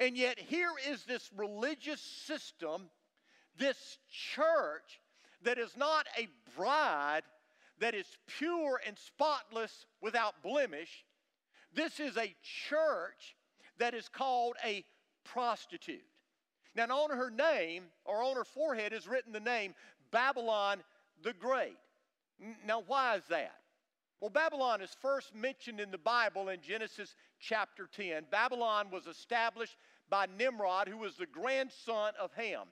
And 0.00 0.16
yet, 0.16 0.38
here 0.38 0.72
is 0.88 1.04
this 1.04 1.30
religious 1.36 2.00
system, 2.00 2.90
this 3.58 3.98
church 4.10 5.00
that 5.42 5.58
is 5.58 5.76
not 5.76 6.06
a 6.18 6.28
bride 6.56 7.22
that 7.78 7.94
is 7.94 8.06
pure 8.38 8.80
and 8.86 8.96
spotless 8.96 9.86
without 10.00 10.42
blemish. 10.42 11.04
This 11.74 12.00
is 12.00 12.16
a 12.16 12.34
church 12.68 13.36
that 13.78 13.94
is 13.94 14.08
called 14.08 14.56
a 14.64 14.84
prostitute. 15.24 16.04
Now, 16.74 16.86
on 16.86 17.10
her 17.10 17.30
name 17.30 17.84
or 18.04 18.22
on 18.22 18.36
her 18.36 18.44
forehead 18.44 18.92
is 18.92 19.06
written 19.06 19.32
the 19.32 19.40
name 19.40 19.74
Babylon 20.12 20.82
the 21.22 21.32
Great. 21.32 21.76
Now, 22.66 22.82
why 22.86 23.16
is 23.16 23.24
that? 23.28 23.54
Well, 24.20 24.30
Babylon 24.30 24.80
is 24.80 24.96
first 25.00 25.34
mentioned 25.34 25.80
in 25.80 25.90
the 25.90 25.98
Bible 25.98 26.48
in 26.48 26.60
Genesis 26.60 27.16
chapter 27.40 27.88
10. 27.92 28.26
Babylon 28.30 28.88
was 28.92 29.06
established 29.06 29.76
by 30.08 30.26
Nimrod, 30.38 30.88
who 30.88 30.98
was 30.98 31.16
the 31.16 31.26
grandson 31.26 32.12
of 32.20 32.32
Ham. 32.34 32.66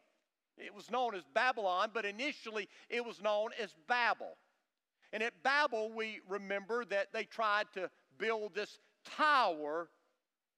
It 0.56 0.74
was 0.74 0.90
known 0.90 1.14
as 1.14 1.22
Babylon, 1.34 1.90
but 1.92 2.04
initially 2.04 2.68
it 2.88 3.04
was 3.04 3.20
known 3.22 3.50
as 3.60 3.74
Babel. 3.88 4.36
And 5.12 5.22
at 5.22 5.42
Babel, 5.42 5.90
we 5.90 6.20
remember 6.28 6.84
that 6.84 7.12
they 7.12 7.24
tried 7.24 7.66
to 7.74 7.90
build 8.18 8.54
this 8.54 8.78
tower 9.16 9.88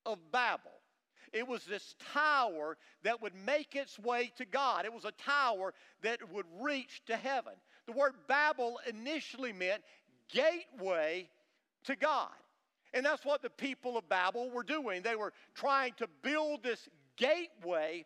of 0.04 0.18
Babel. 0.30 0.71
It 1.32 1.46
was 1.48 1.64
this 1.64 1.94
tower 2.12 2.76
that 3.04 3.22
would 3.22 3.34
make 3.34 3.74
its 3.74 3.98
way 3.98 4.32
to 4.36 4.44
God. 4.44 4.84
It 4.84 4.92
was 4.92 5.04
a 5.04 5.12
tower 5.12 5.72
that 6.02 6.18
would 6.30 6.46
reach 6.60 7.02
to 7.06 7.16
heaven. 7.16 7.54
The 7.86 7.92
word 7.92 8.12
Babel 8.28 8.78
initially 8.86 9.52
meant 9.52 9.82
gateway 10.28 11.28
to 11.84 11.96
God. 11.96 12.30
And 12.94 13.04
that's 13.04 13.24
what 13.24 13.42
the 13.42 13.50
people 13.50 13.96
of 13.96 14.08
Babel 14.08 14.50
were 14.50 14.62
doing. 14.62 15.02
They 15.02 15.16
were 15.16 15.32
trying 15.54 15.94
to 15.94 16.08
build 16.22 16.62
this 16.62 16.88
gateway 17.16 18.04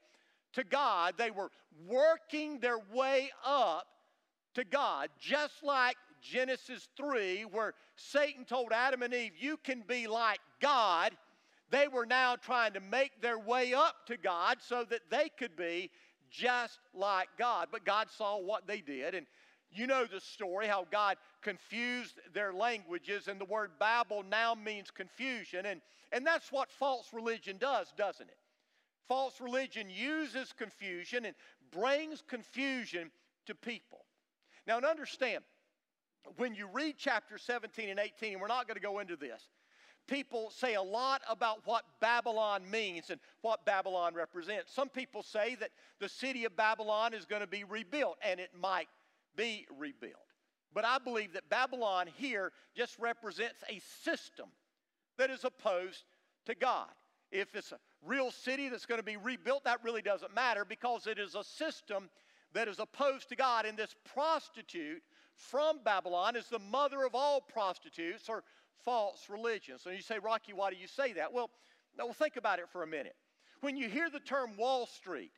to 0.53 0.63
God. 0.65 1.15
They 1.17 1.31
were 1.31 1.51
working 1.87 2.61
their 2.61 2.79
way 2.93 3.31
up 3.45 3.87
to 4.55 4.65
God, 4.65 5.11
just 5.19 5.63
like 5.63 5.97
Genesis 6.23 6.89
3, 6.97 7.43
where 7.43 7.75
Satan 7.97 8.45
told 8.45 8.73
Adam 8.73 9.03
and 9.03 9.13
Eve, 9.13 9.33
You 9.39 9.59
can 9.59 9.83
be 9.87 10.07
like 10.07 10.41
God. 10.61 11.17
They 11.71 11.89
were 11.89 12.07
now 12.07 12.37
trying 12.37 12.75
to 12.75 12.81
make 12.81 13.21
their 13.21 13.39
way 13.39 13.75
up 13.75 14.07
to 14.07 14.17
God 14.17 14.59
so 14.61 14.85
that 14.91 15.11
they 15.11 15.31
could 15.39 15.57
be 15.57 15.91
just 16.31 16.79
like 16.95 17.29
God. 17.39 17.69
But 17.73 17.85
God 17.85 18.09
saw 18.11 18.39
what 18.39 18.67
they 18.67 18.81
did. 18.81 19.15
And 19.15 19.27
you 19.73 19.87
know 19.87 20.05
the 20.05 20.21
story 20.21 20.67
how 20.67 20.87
God 20.91 21.17
confused 21.43 22.21
their 22.33 22.53
languages, 22.53 23.29
and 23.29 23.41
the 23.41 23.45
word 23.45 23.73
Babel 23.79 24.23
now 24.23 24.55
means 24.55 24.91
confusion. 24.91 25.67
And, 25.67 25.81
and 26.13 26.27
that's 26.27 26.53
what 26.53 26.71
false 26.71 27.09
religion 27.13 27.57
does, 27.59 27.93
doesn't 27.97 28.29
it? 28.29 28.39
False 29.09 29.41
religion 29.41 29.89
uses 29.91 30.53
confusion 30.53 31.27
and 31.27 31.35
brings 31.71 32.23
confusion 32.23 33.11
to 33.47 33.55
people. 33.55 34.05
Now, 34.67 34.77
and 34.77 34.87
understand, 34.87 35.45
when 36.37 36.55
you 36.55 36.69
read 36.73 36.97
chapter 36.99 37.39
17 37.39 37.89
and 37.89 38.01
18, 38.01 38.33
and 38.33 38.41
we're 38.41 38.49
not 38.49 38.67
going 38.67 38.77
to 38.77 38.83
go 38.83 38.99
into 38.99 39.17
this, 39.17 39.43
people 40.07 40.51
say 40.51 40.75
a 40.75 40.83
lot 40.83 41.23
about 41.29 41.59
what 41.65 41.85
Babylon 42.01 42.63
means 42.71 43.11
and 43.11 43.21
what 43.43 43.65
Babylon 43.65 44.15
represents. 44.15 44.73
Some 44.73 44.89
people 44.89 45.23
say 45.23 45.57
that 45.57 45.71
the 46.01 46.09
city 46.09 46.45
of 46.45 46.57
Babylon 46.57 47.15
is 47.15 47.25
going 47.25 47.43
to 47.43 47.47
be 47.47 47.65
rebuilt, 47.65 48.17
and 48.23 48.41
it 48.41 48.51
might 48.59 48.89
be 49.37 49.67
rebuilt. 49.79 50.15
But 50.73 50.85
I 50.85 50.99
believe 50.99 51.33
that 51.33 51.49
Babylon 51.49 52.07
here 52.17 52.53
just 52.77 52.99
represents 52.99 53.63
a 53.69 53.81
system 54.05 54.47
that 55.19 55.31
is 55.31 55.45
opposed 55.45 56.05
to 56.47 56.55
God. 56.55 56.89
If 57.33 57.55
it's 57.57 57.73
a 57.73 57.79
real 58.05 58.31
city 58.31 58.69
that's 58.69 58.87
going 58.87 59.01
to 59.01 59.05
be 59.05 59.17
rebuilt, 59.17 59.65
that 59.65 59.83
really 59.83 60.03
doesn't 60.03 60.35
matter 60.35 60.65
because 60.65 61.07
it 61.07 61.19
is 61.19 61.35
a 61.35 61.43
system 61.43 62.09
that 62.53 62.69
is 62.69 62.79
opposed 62.79 63.29
to 63.31 63.37
God. 63.37 63.67
And 63.67 63.77
this 63.77 63.95
prostitute 64.15 65.03
from 65.37 65.81
Babylon 65.85 66.37
is 66.37 66.49
the 66.49 66.59
mother 66.59 67.05
of 67.05 67.15
all 67.15 67.41
prostitutes 67.41 68.29
or 68.29 68.43
false 68.85 69.29
religions. 69.29 69.87
And 69.87 69.95
you 69.95 70.03
say, 70.03 70.19
Rocky, 70.19 70.53
why 70.53 70.71
do 70.71 70.77
you 70.77 70.87
say 70.87 71.13
that? 71.15 71.33
Well, 71.33 71.51
well, 71.99 72.13
think 72.13 72.37
about 72.37 72.59
it 72.59 72.67
for 72.71 72.83
a 72.83 72.87
minute. 72.87 73.17
When 73.61 73.77
you 73.77 73.89
hear 73.89 74.11
the 74.11 74.21
term 74.21 74.57
Wall 74.57 74.87
Street, 74.87 75.33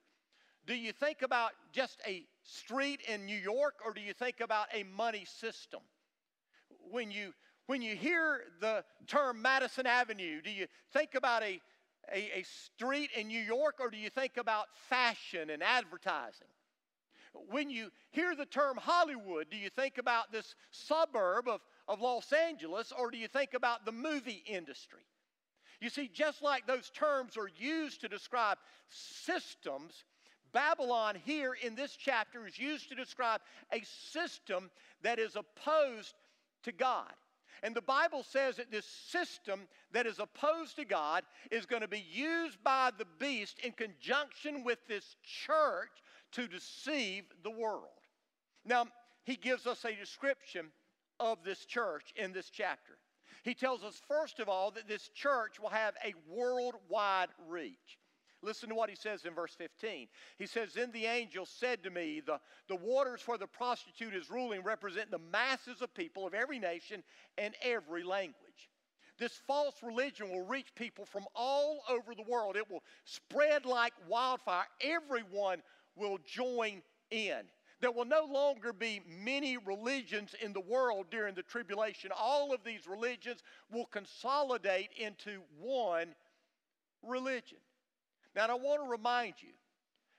do 0.67 0.75
you 0.75 0.93
think 0.93 1.23
about 1.23 1.53
just 1.73 2.01
a 2.07 2.25
street 2.43 3.01
in 3.09 3.25
New 3.25 3.37
York 3.37 3.75
or 3.85 3.93
do 3.95 4.01
you 4.01 4.13
think 4.13 4.41
about 4.41 4.67
a 4.75 4.83
money 4.83 5.25
system? 5.25 5.81
When 6.91 7.11
you 7.11 7.33
When 7.67 7.81
you 7.81 7.95
hear 7.97 8.41
the 8.61 8.85
term 9.07 9.41
Madison 9.41 9.87
Avenue, 9.87 10.41
do 10.43 10.51
you 10.51 10.67
think 10.93 11.15
about 11.15 11.43
a, 11.43 11.61
a, 12.13 12.41
a 12.41 12.43
street 12.43 13.11
in 13.17 13.29
New 13.29 13.41
York 13.41 13.77
or 13.79 13.91
do 13.91 13.97
you 13.97 14.11
think 14.11 14.37
about 14.37 14.67
fashion 14.89 15.51
and 15.51 15.63
advertising? 15.63 16.49
When 17.51 17.71
you 17.71 17.91
hear 18.11 18.35
the 18.35 18.47
term 18.47 18.77
Hollywood, 18.77 19.49
do 19.51 19.57
you 19.57 19.71
think 19.71 19.99
about 19.99 20.33
this 20.33 20.55
suburb 20.71 21.49
of, 21.49 21.61
of 21.87 22.01
Los 22.01 22.33
Angeles 22.33 22.93
or 22.97 23.11
do 23.11 23.19
you 23.19 23.29
think 23.29 23.55
about 23.55 23.85
the 23.85 23.93
movie 23.93 24.43
industry? 24.47 25.05
You 25.81 25.91
see, 25.91 26.09
just 26.13 26.43
like 26.43 26.67
those 26.67 26.91
terms 26.91 27.37
are 27.37 27.51
used 27.57 28.01
to 28.01 28.09
describe 28.09 28.59
systems, 28.89 30.05
Babylon 30.53 31.17
here 31.25 31.55
in 31.55 31.75
this 31.75 31.95
chapter 31.97 32.47
is 32.47 32.59
used 32.59 32.89
to 32.89 32.95
describe 32.95 33.41
a 33.73 33.83
system 33.85 34.71
that 35.03 35.19
is 35.19 35.37
opposed 35.37 36.15
to 36.65 36.73
God. 36.73 37.13
And 37.63 37.75
the 37.75 37.83
Bible 37.83 38.23
says 38.23 38.57
that 38.57 38.71
this 38.71 38.87
system 38.87 39.69
that 39.93 40.07
is 40.07 40.19
opposed 40.19 40.77
to 40.77 40.85
God 40.85 41.25
is 41.51 41.67
going 41.67 41.83
to 41.83 41.89
be 41.89 42.05
used 42.11 42.63
by 42.63 42.91
the 42.97 43.07
beast 43.19 43.59
in 43.61 43.73
conjunction 43.73 44.65
with 44.65 44.79
this 44.87 45.17
church 45.23 45.91
to 46.33 46.47
deceive 46.47 47.25
the 47.43 47.51
world. 47.51 47.85
Now, 48.65 48.87
he 49.25 49.37
gives 49.37 49.67
us 49.67 49.85
a 49.85 49.95
description 49.95 50.67
of 51.21 51.39
this 51.45 51.65
church 51.65 52.13
in 52.17 52.33
this 52.33 52.51
chapter. 52.51 52.99
He 53.43 53.55
tells 53.55 53.83
us, 53.83 54.01
first 54.09 54.41
of 54.41 54.49
all, 54.49 54.71
that 54.73 54.89
this 54.89 55.09
church 55.09 55.61
will 55.61 55.69
have 55.71 55.95
a 56.05 56.15
worldwide 56.29 57.29
reach. 57.49 57.99
Listen 58.43 58.69
to 58.69 58.75
what 58.75 58.91
he 58.91 58.95
says 58.95 59.25
in 59.25 59.35
verse 59.35 59.55
15. 59.55 60.07
He 60.39 60.47
says, 60.47 60.73
Then 60.73 60.93
the 60.93 61.07
angel 61.07 61.45
said 61.45 61.83
to 61.83 61.91
me, 61.91 62.23
the, 62.25 62.39
the 62.69 62.77
waters 62.77 63.23
where 63.27 63.39
the 63.39 63.49
prostitute 63.49 64.15
is 64.15 64.31
ruling 64.31 64.63
represent 64.63 65.11
the 65.11 65.19
masses 65.33 65.83
of 65.83 65.93
people 65.93 66.27
of 66.27 66.35
every 66.35 66.59
nation 66.59 67.03
and 67.37 67.55
every 67.63 68.05
language. 68.05 68.71
This 69.19 69.41
false 69.49 69.75
religion 69.83 70.31
will 70.31 70.47
reach 70.47 70.73
people 70.77 71.05
from 71.05 71.25
all 71.35 71.81
over 71.91 72.15
the 72.15 72.23
world. 72.23 72.57
It 72.57 72.71
will 72.71 72.85
spread 73.05 73.67
like 73.67 73.93
wildfire. 74.09 74.67
Everyone 74.81 75.61
will 75.99 76.19
join 76.25 76.83
in. 77.11 77.41
There 77.81 77.93
will 77.93 78.05
no 78.05 78.25
longer 78.25 78.73
be 78.73 79.03
many 79.07 79.57
religions 79.57 80.35
in 80.43 80.53
the 80.53 80.61
world 80.61 81.07
during 81.11 81.35
the 81.35 81.43
tribulation. 81.43 82.11
All 82.17 82.53
of 82.53 82.65
these 82.65 82.89
religions 82.89 83.43
will 83.71 83.87
consolidate 83.87 84.91
into 84.99 85.41
one 85.61 86.09
religion. 87.07 87.59
Now, 88.35 88.47
I 88.49 88.55
want 88.55 88.83
to 88.83 88.91
remind 88.91 89.35
you 89.41 89.53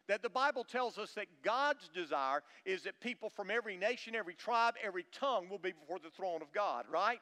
that 0.08 0.24
the 0.24 0.30
Bible 0.30 0.64
tells 0.64 0.98
us 0.98 1.14
that 1.14 1.28
God's 1.44 1.90
desire 1.90 2.42
is 2.66 2.84
that 2.84 3.00
people 3.02 3.30
from 3.30 3.52
every 3.52 3.78
nation, 3.78 4.16
every 4.16 4.34
tribe, 4.34 4.76
every 4.84 5.06
tongue 5.12 5.50
will 5.50 5.60
be 5.60 5.74
before 5.74 6.00
the 6.00 6.10
throne 6.10 6.42
of 6.42 6.52
God, 6.54 6.86
right? 6.92 7.20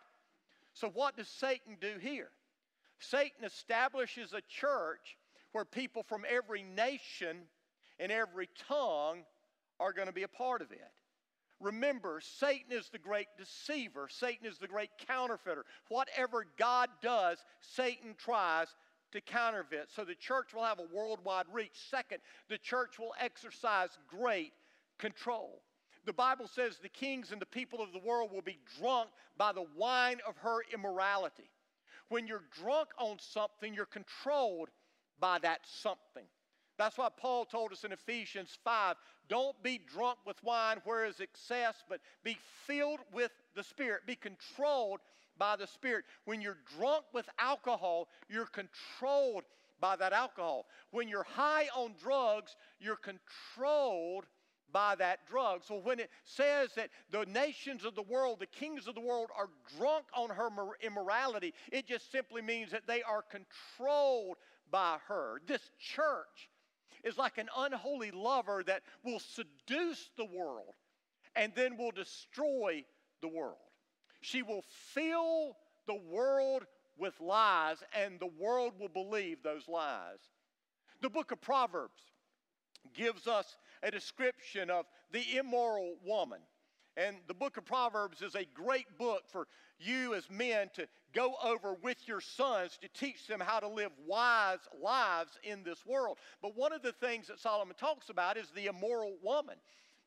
So, 0.74 0.90
what 0.90 1.18
does 1.18 1.28
Satan 1.28 1.78
do 1.82 1.94
here? 2.00 2.30
Satan 3.00 3.44
establishes 3.44 4.34
a 4.34 4.42
church 4.48 5.18
where 5.52 5.66
people 5.66 6.04
from 6.04 6.24
every 6.30 6.64
nation 6.64 7.42
and 8.00 8.12
every 8.12 8.50
tongue 8.68 9.24
are 9.80 9.94
going 9.94 10.08
to 10.08 10.14
be 10.14 10.24
a 10.24 10.28
part 10.28 10.62
of 10.62 10.72
it. 10.72 10.82
Remember, 11.60 12.22
Satan 12.22 12.72
is 12.72 12.90
the 12.90 13.00
great 13.00 13.28
deceiver. 13.38 14.08
Satan 14.12 14.46
is 14.46 14.60
the 14.60 14.68
great 14.68 14.92
counterfeiter. 15.08 15.66
Whatever 15.90 16.46
God 16.58 16.90
does, 17.02 17.40
Satan 17.62 18.14
tries 18.18 18.68
to 19.12 19.22
counterfeit. 19.22 19.90
So 19.96 20.04
the 20.04 20.16
church 20.16 20.54
will 20.54 20.64
have 20.64 20.80
a 20.80 20.96
worldwide 20.96 21.46
reach. 21.52 21.72
Second, 21.90 22.20
the 22.50 22.60
church 22.60 23.00
will 23.00 23.14
exercise 23.20 23.98
great 24.08 24.54
control. 25.00 25.62
The 26.06 26.14
Bible 26.14 26.48
says 26.48 26.78
the 26.78 26.90
kings 26.90 27.32
and 27.32 27.42
the 27.42 27.46
people 27.46 27.82
of 27.82 27.92
the 27.92 28.00
world 28.00 28.32
will 28.32 28.42
be 28.42 28.60
drunk 28.80 29.10
by 29.38 29.52
the 29.52 29.66
wine 29.76 30.20
of 30.28 30.38
her 30.38 30.60
immorality. 30.74 31.50
When 32.10 32.28
you're 32.28 32.46
drunk 32.62 32.90
on 32.98 33.18
something, 33.20 33.74
you're 33.74 33.86
controlled 33.86 34.70
by 35.20 35.40
that 35.40 35.62
something. 35.66 36.26
That's 36.78 36.98
why 36.98 37.10
Paul 37.16 37.46
told 37.46 37.72
us 37.72 37.84
in 37.84 37.92
Ephesians 37.92 38.58
5 38.64 38.96
don't 39.30 39.62
be 39.62 39.82
drunk 39.94 40.20
with 40.26 40.42
wine 40.44 40.78
where 40.86 41.06
is 41.06 41.20
excess, 41.20 41.76
but 41.90 42.00
be 42.24 42.38
filled 42.66 43.00
with 43.12 43.32
the 43.56 43.64
Spirit. 43.64 44.02
Be 44.06 44.16
controlled 44.16 45.00
by 45.38 45.56
the 45.56 45.68
Spirit. 45.68 46.06
When 46.26 46.42
you're 46.42 46.60
drunk 46.78 47.06
with 47.14 47.28
alcohol, 47.40 48.08
you're 48.30 48.46
controlled 48.48 49.44
by 49.80 49.96
that 49.98 50.14
alcohol. 50.14 50.66
When 50.92 51.08
you're 51.08 51.24
high 51.24 51.68
on 51.76 51.94
drugs, 52.02 52.56
you're 52.80 52.98
controlled 52.98 54.26
by 54.72 54.96
that 54.96 55.28
drug. 55.28 55.64
So 55.64 55.80
when 55.80 56.00
it 56.00 56.10
says 56.24 56.70
that 56.76 56.90
the 57.12 57.26
nations 57.26 57.86
of 57.86 57.96
the 57.96 58.02
world, 58.02 58.40
the 58.40 58.46
kings 58.46 58.88
of 58.88 58.96
the 58.96 59.02
world, 59.02 59.30
are 59.38 59.50
drunk 59.78 60.06
on 60.14 60.30
her 60.30 60.50
immorality, 60.82 61.54
it 61.72 61.88
just 61.88 62.12
simply 62.12 62.42
means 62.42 62.72
that 62.72 62.88
they 62.88 63.02
are 63.02 63.24
controlled 63.24 64.38
by 64.72 64.98
her. 65.08 65.42
This 65.48 65.62
church 65.80 66.50
is 67.04 67.18
like 67.18 67.38
an 67.38 67.50
unholy 67.58 68.12
lover 68.12 68.64
that 68.66 68.84
will 69.04 69.20
seduce 69.20 70.10
the 70.18 70.26
world 70.26 70.76
and 71.36 71.54
then 71.56 71.78
will 71.78 71.92
destroy 71.92 72.84
the 73.22 73.28
world. 73.28 73.58
She 74.22 74.42
will 74.42 74.64
fill 74.94 75.56
the 75.86 75.96
world 75.96 76.66
with 76.98 77.20
lies, 77.22 77.78
and 77.94 78.20
the 78.20 78.32
world 78.40 78.74
will 78.80 78.90
believe 78.90 79.44
those 79.44 79.68
lies. 79.68 80.20
The 81.02 81.10
book 81.10 81.32
of 81.32 81.40
Proverbs 81.40 82.02
gives 82.96 83.28
us 83.28 83.58
a 83.84 83.92
description 83.92 84.70
of 84.70 84.86
the 85.12 85.38
immoral 85.38 85.96
woman. 86.04 86.40
And 86.98 87.18
the 87.28 87.34
book 87.36 87.58
of 87.58 87.66
Proverbs 87.66 88.24
is 88.24 88.34
a 88.34 88.46
great 88.56 88.98
book 88.98 89.24
for 89.28 89.48
you 89.80 90.16
as 90.16 90.28
men 90.32 90.70
to 90.74 90.88
go 91.14 91.36
over 91.44 91.76
with 91.84 92.08
your 92.08 92.20
sons 92.20 92.78
to 92.82 92.88
teach 92.88 93.28
them 93.28 93.40
how 93.40 93.60
to 93.60 93.68
live 93.68 93.92
wise 94.08 94.60
lives 94.82 95.38
in 95.44 95.64
this 95.64 95.86
world. 95.86 96.18
But 96.42 96.58
one 96.58 96.74
of 96.74 96.82
the 96.82 96.94
things 96.94 97.28
that 97.28 97.40
Solomon 97.40 97.76
talks 97.76 98.10
about 98.10 98.36
is 98.36 98.50
the 98.50 98.66
immoral 98.66 99.16
woman 99.24 99.56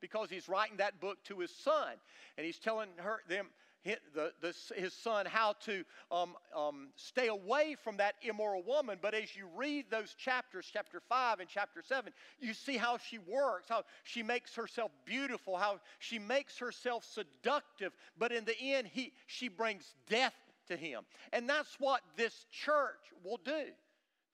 because 0.00 0.30
he's 0.30 0.48
writing 0.48 0.78
that 0.78 1.00
book 1.00 1.22
to 1.24 1.38
his 1.38 1.50
son 1.54 1.94
and 2.36 2.44
he's 2.44 2.58
telling 2.58 2.88
her 2.96 3.20
them 3.28 3.46
his 3.82 4.92
son 4.92 5.26
how 5.26 5.54
to 5.64 5.84
um, 6.10 6.34
um, 6.56 6.88
stay 6.96 7.28
away 7.28 7.76
from 7.82 7.96
that 7.96 8.14
immoral 8.22 8.62
woman. 8.62 8.98
But 9.00 9.14
as 9.14 9.34
you 9.34 9.48
read 9.56 9.86
those 9.90 10.14
chapters, 10.14 10.68
chapter 10.70 11.00
5 11.08 11.40
and 11.40 11.48
chapter 11.48 11.82
7, 11.82 12.12
you 12.40 12.52
see 12.52 12.76
how 12.76 12.98
she 12.98 13.18
works, 13.18 13.68
how 13.68 13.84
she 14.04 14.22
makes 14.22 14.54
herself 14.54 14.90
beautiful, 15.04 15.56
how 15.56 15.80
she 15.98 16.18
makes 16.18 16.58
herself 16.58 17.04
seductive. 17.04 17.92
But 18.18 18.32
in 18.32 18.44
the 18.44 18.58
end, 18.60 18.88
he, 18.92 19.12
she 19.26 19.48
brings 19.48 19.94
death 20.08 20.34
to 20.68 20.76
him. 20.76 21.02
And 21.32 21.48
that's 21.48 21.76
what 21.78 22.02
this 22.16 22.46
church 22.50 23.12
will 23.24 23.40
do. 23.44 23.64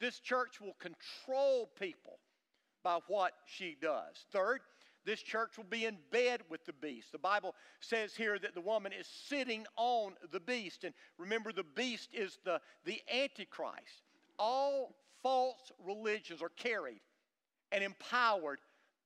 This 0.00 0.18
church 0.20 0.60
will 0.60 0.76
control 0.78 1.70
people 1.78 2.18
by 2.82 2.98
what 3.08 3.32
she 3.46 3.76
does. 3.80 4.26
Third, 4.30 4.60
this 5.06 5.22
church 5.22 5.56
will 5.56 5.64
be 5.64 5.86
in 5.86 5.96
bed 6.10 6.42
with 6.50 6.66
the 6.66 6.72
beast. 6.74 7.12
The 7.12 7.18
Bible 7.18 7.54
says 7.80 8.14
here 8.14 8.38
that 8.40 8.54
the 8.54 8.60
woman 8.60 8.92
is 8.92 9.06
sitting 9.06 9.64
on 9.76 10.14
the 10.32 10.40
beast. 10.40 10.84
And 10.84 10.92
remember, 11.16 11.52
the 11.52 11.64
beast 11.64 12.10
is 12.12 12.38
the, 12.44 12.60
the 12.84 13.00
Antichrist. 13.10 14.02
All 14.38 14.96
false 15.22 15.72
religions 15.86 16.42
are 16.42 16.50
carried 16.50 17.00
and 17.72 17.82
empowered 17.82 18.58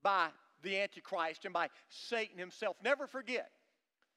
by 0.02 0.28
the 0.62 0.80
Antichrist 0.80 1.44
and 1.44 1.54
by 1.54 1.68
Satan 1.88 2.38
himself. 2.38 2.76
Never 2.82 3.06
forget, 3.06 3.50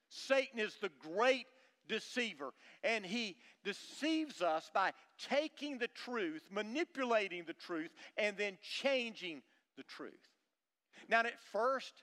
Satan 0.09 0.59
is 0.59 0.75
the 0.81 0.91
great 0.99 1.45
deceiver, 1.87 2.53
and 2.83 3.05
he 3.05 3.35
deceives 3.63 4.41
us 4.41 4.71
by 4.73 4.93
taking 5.29 5.77
the 5.77 5.89
truth, 5.89 6.43
manipulating 6.49 7.43
the 7.45 7.53
truth, 7.53 7.91
and 8.17 8.37
then 8.37 8.57
changing 8.61 9.41
the 9.75 9.83
truth. 9.83 10.32
Now, 11.09 11.19
at 11.21 11.41
first, 11.51 11.93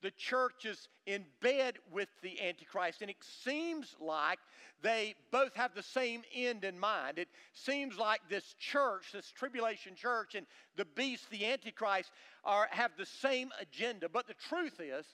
the 0.00 0.10
church 0.12 0.64
is 0.64 0.88
in 1.06 1.24
bed 1.40 1.74
with 1.90 2.08
the 2.22 2.40
Antichrist, 2.40 3.02
and 3.02 3.10
it 3.10 3.16
seems 3.20 3.96
like 4.00 4.38
they 4.80 5.14
both 5.32 5.54
have 5.54 5.74
the 5.74 5.82
same 5.82 6.22
end 6.32 6.64
in 6.64 6.78
mind. 6.78 7.18
It 7.18 7.28
seems 7.52 7.98
like 7.98 8.20
this 8.28 8.54
church, 8.60 9.12
this 9.12 9.32
tribulation 9.32 9.96
church, 9.96 10.36
and 10.36 10.46
the 10.76 10.84
beast, 10.84 11.28
the 11.30 11.46
Antichrist, 11.46 12.12
are, 12.44 12.68
have 12.70 12.92
the 12.96 13.06
same 13.06 13.50
agenda. 13.60 14.08
But 14.08 14.28
the 14.28 14.34
truth 14.48 14.80
is, 14.80 15.04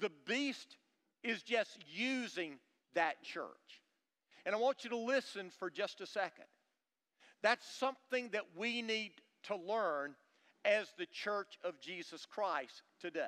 the 0.00 0.10
beast 0.26 0.76
is 1.22 1.42
just 1.42 1.78
using 1.88 2.58
that 2.94 3.22
church. 3.22 3.82
And 4.44 4.54
I 4.54 4.58
want 4.58 4.82
you 4.82 4.90
to 4.90 4.96
listen 4.96 5.50
for 5.58 5.70
just 5.70 6.00
a 6.00 6.06
second. 6.06 6.46
That's 7.42 7.68
something 7.78 8.30
that 8.32 8.44
we 8.56 8.82
need 8.82 9.12
to 9.44 9.56
learn 9.56 10.16
as 10.64 10.88
the 10.98 11.06
church 11.06 11.58
of 11.64 11.80
Jesus 11.80 12.26
Christ 12.26 12.82
today. 13.00 13.26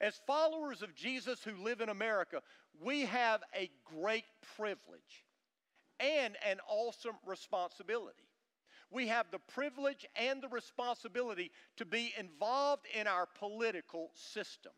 As 0.00 0.20
followers 0.26 0.82
of 0.82 0.94
Jesus 0.94 1.42
who 1.44 1.62
live 1.62 1.80
in 1.80 1.88
America, 1.88 2.40
we 2.80 3.02
have 3.02 3.42
a 3.54 3.70
great 3.84 4.24
privilege 4.56 5.24
and 6.00 6.36
an 6.48 6.58
awesome 6.68 7.16
responsibility. 7.26 8.28
We 8.90 9.08
have 9.08 9.26
the 9.30 9.38
privilege 9.38 10.06
and 10.16 10.42
the 10.42 10.48
responsibility 10.48 11.50
to 11.76 11.84
be 11.84 12.12
involved 12.18 12.86
in 12.98 13.06
our 13.06 13.26
political 13.38 14.10
system. 14.14 14.72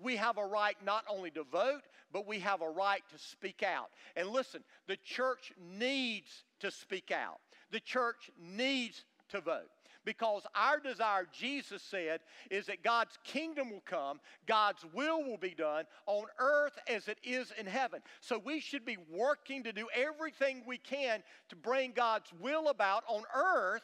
We 0.00 0.16
have 0.16 0.38
a 0.38 0.46
right 0.46 0.76
not 0.84 1.04
only 1.08 1.30
to 1.32 1.42
vote, 1.42 1.82
but 2.12 2.26
we 2.26 2.38
have 2.38 2.62
a 2.62 2.70
right 2.70 3.02
to 3.10 3.18
speak 3.18 3.64
out. 3.64 3.90
And 4.14 4.28
listen, 4.28 4.62
the 4.86 4.96
church 5.04 5.52
needs 5.58 6.44
to 6.60 6.70
speak 6.70 7.10
out, 7.10 7.40
the 7.70 7.80
church 7.80 8.30
needs 8.38 9.04
to 9.30 9.40
vote. 9.40 9.70
Because 10.08 10.46
our 10.54 10.80
desire, 10.80 11.28
Jesus 11.30 11.82
said, 11.82 12.20
is 12.50 12.64
that 12.64 12.82
God's 12.82 13.18
kingdom 13.24 13.70
will 13.70 13.82
come, 13.84 14.20
God's 14.46 14.82
will 14.94 15.22
will 15.22 15.36
be 15.36 15.50
done 15.50 15.84
on 16.06 16.24
earth 16.38 16.78
as 16.88 17.08
it 17.08 17.18
is 17.22 17.52
in 17.60 17.66
heaven. 17.66 18.00
So 18.22 18.40
we 18.42 18.58
should 18.58 18.86
be 18.86 18.96
working 19.12 19.64
to 19.64 19.72
do 19.72 19.86
everything 19.94 20.62
we 20.66 20.78
can 20.78 21.22
to 21.50 21.56
bring 21.56 21.92
God's 21.94 22.32
will 22.40 22.68
about 22.68 23.04
on 23.06 23.24
earth 23.36 23.82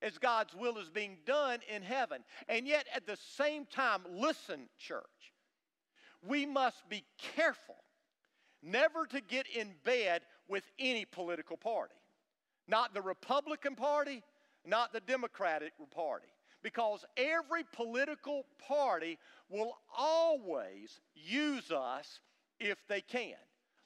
as 0.00 0.16
God's 0.16 0.54
will 0.54 0.78
is 0.78 0.90
being 0.90 1.16
done 1.26 1.58
in 1.68 1.82
heaven. 1.82 2.22
And 2.48 2.64
yet, 2.64 2.86
at 2.94 3.08
the 3.08 3.18
same 3.36 3.66
time, 3.66 4.02
listen, 4.08 4.68
church, 4.78 5.02
we 6.24 6.46
must 6.46 6.88
be 6.88 7.02
careful 7.34 7.74
never 8.62 9.06
to 9.06 9.20
get 9.20 9.48
in 9.48 9.74
bed 9.82 10.22
with 10.46 10.62
any 10.78 11.04
political 11.04 11.56
party. 11.56 11.96
Not 12.68 12.94
the 12.94 13.02
Republican 13.02 13.74
Party, 13.74 14.22
not 14.64 14.92
the 14.92 15.00
Democratic 15.00 15.72
Party. 15.94 16.28
Because 16.62 17.04
every 17.16 17.62
political 17.72 18.44
party 18.66 19.18
will 19.48 19.78
always 19.96 21.00
use 21.14 21.70
us 21.70 22.20
if 22.58 22.78
they 22.88 23.00
can. 23.00 23.36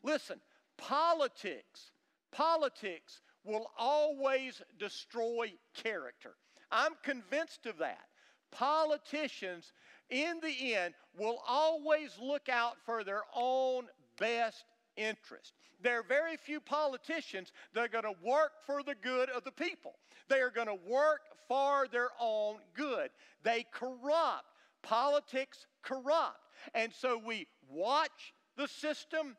Listen, 0.02 0.40
politics, 0.78 1.92
politics 2.30 3.20
will 3.44 3.70
always 3.78 4.62
destroy 4.78 5.52
character. 5.74 6.35
I'm 6.70 6.92
convinced 7.02 7.66
of 7.66 7.78
that. 7.78 8.06
Politicians, 8.50 9.72
in 10.08 10.40
the 10.42 10.74
end, 10.74 10.94
will 11.18 11.38
always 11.46 12.18
look 12.20 12.48
out 12.48 12.76
for 12.85 13.04
their 13.04 13.22
own 13.35 13.87
best 14.18 14.64
interest. 14.96 15.52
There 15.83 15.98
are 15.98 16.05
very 16.05 16.37
few 16.37 16.61
politicians 16.61 17.52
that 17.74 17.85
are 17.85 17.88
going 17.88 18.05
to 18.05 18.24
work 18.24 18.52
for 18.66 18.83
the 18.83 18.94
good 18.94 19.31
of 19.31 19.44
the 19.44 19.52
people. 19.52 19.94
They 20.28 20.40
are 20.40 20.50
going 20.50 20.68
to 20.68 20.78
work 20.88 21.22
for 21.48 21.87
their 21.90 22.11
own 22.20 22.57
good. 22.74 23.11
They 23.42 23.66
corrupt. 23.72 24.44
Politics 24.83 25.66
corrupt. 25.83 26.38
And 26.74 26.92
so 26.92 27.20
we 27.24 27.46
watch 27.68 28.35
the 28.57 28.68
system, 28.68 29.37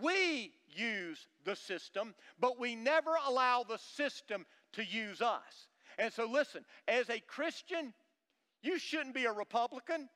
we 0.00 0.52
use 0.68 1.26
the 1.44 1.56
system, 1.56 2.14
but 2.40 2.58
we 2.58 2.74
never 2.74 3.12
allow 3.26 3.62
the 3.62 3.78
system 3.78 4.44
to 4.72 4.84
use 4.84 5.22
us. 5.22 5.68
And 5.98 6.12
so, 6.12 6.26
listen, 6.26 6.64
as 6.86 7.08
a 7.08 7.20
Christian, 7.20 7.94
you 8.62 8.78
shouldn't 8.78 9.14
be 9.14 9.24
a 9.24 9.32
Republican. 9.32 10.08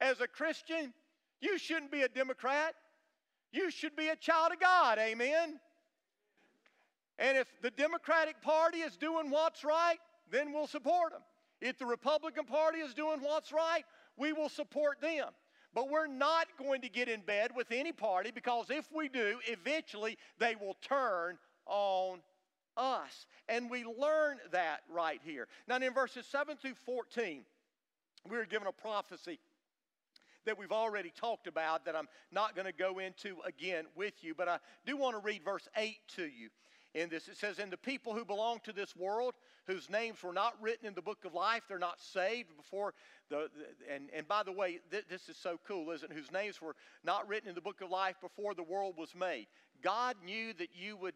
As 0.00 0.20
a 0.20 0.26
Christian, 0.26 0.92
you 1.40 1.58
shouldn't 1.58 1.92
be 1.92 2.02
a 2.02 2.08
Democrat. 2.08 2.74
You 3.52 3.70
should 3.70 3.96
be 3.96 4.08
a 4.08 4.16
child 4.16 4.52
of 4.52 4.60
God. 4.60 4.98
Amen. 4.98 5.58
And 7.18 7.36
if 7.36 7.48
the 7.62 7.70
Democratic 7.70 8.40
Party 8.42 8.78
is 8.78 8.96
doing 8.96 9.30
what's 9.30 9.64
right, 9.64 9.98
then 10.30 10.52
we'll 10.52 10.66
support 10.66 11.12
them. 11.12 11.22
If 11.60 11.78
the 11.78 11.86
Republican 11.86 12.46
Party 12.46 12.78
is 12.78 12.94
doing 12.94 13.20
what's 13.20 13.52
right, 13.52 13.84
we 14.16 14.32
will 14.32 14.48
support 14.48 15.00
them. 15.00 15.26
But 15.74 15.90
we're 15.90 16.06
not 16.06 16.46
going 16.58 16.80
to 16.80 16.88
get 16.88 17.08
in 17.08 17.20
bed 17.20 17.50
with 17.54 17.70
any 17.70 17.92
party 17.92 18.30
because 18.34 18.66
if 18.70 18.86
we 18.92 19.08
do, 19.08 19.38
eventually 19.46 20.16
they 20.38 20.56
will 20.56 20.76
turn 20.80 21.38
on 21.66 22.20
us. 22.76 23.26
And 23.48 23.70
we 23.70 23.84
learn 23.84 24.38
that 24.52 24.80
right 24.88 25.20
here. 25.22 25.46
Now, 25.68 25.76
in 25.76 25.92
verses 25.92 26.26
7 26.26 26.56
through 26.56 26.74
14, 26.86 27.42
we 28.28 28.36
are 28.36 28.46
given 28.46 28.66
a 28.66 28.72
prophecy 28.72 29.38
that 30.50 30.58
we've 30.58 30.72
already 30.72 31.12
talked 31.16 31.46
about 31.46 31.84
that 31.84 31.94
I'm 31.94 32.08
not 32.32 32.56
going 32.56 32.66
to 32.66 32.72
go 32.72 32.98
into 32.98 33.36
again 33.46 33.84
with 33.94 34.14
you, 34.22 34.34
but 34.34 34.48
I 34.48 34.58
do 34.84 34.96
want 34.96 35.14
to 35.14 35.20
read 35.20 35.44
verse 35.44 35.68
8 35.76 35.96
to 36.16 36.24
you 36.24 36.50
in 36.92 37.08
this. 37.08 37.28
It 37.28 37.36
says, 37.36 37.60
And 37.60 37.72
the 37.72 37.76
people 37.76 38.14
who 38.14 38.24
belong 38.24 38.58
to 38.64 38.72
this 38.72 38.96
world, 38.96 39.34
whose 39.68 39.88
names 39.88 40.20
were 40.24 40.32
not 40.32 40.54
written 40.60 40.88
in 40.88 40.94
the 40.94 41.02
book 41.02 41.24
of 41.24 41.34
life, 41.34 41.62
they're 41.68 41.78
not 41.78 42.00
saved 42.00 42.48
before 42.56 42.94
the. 43.28 43.48
the 43.56 43.94
and, 43.94 44.10
and 44.12 44.26
by 44.26 44.42
the 44.42 44.50
way, 44.50 44.80
th- 44.90 45.04
this 45.08 45.28
is 45.28 45.36
so 45.36 45.56
cool, 45.68 45.92
isn't 45.92 46.10
it? 46.10 46.16
Whose 46.16 46.32
names 46.32 46.60
were 46.60 46.74
not 47.04 47.28
written 47.28 47.48
in 47.48 47.54
the 47.54 47.60
book 47.60 47.80
of 47.80 47.88
life 47.88 48.16
before 48.20 48.52
the 48.52 48.64
world 48.64 48.94
was 48.98 49.14
made. 49.14 49.46
God 49.82 50.16
knew 50.24 50.52
that 50.54 50.70
you 50.74 50.96
would 50.96 51.14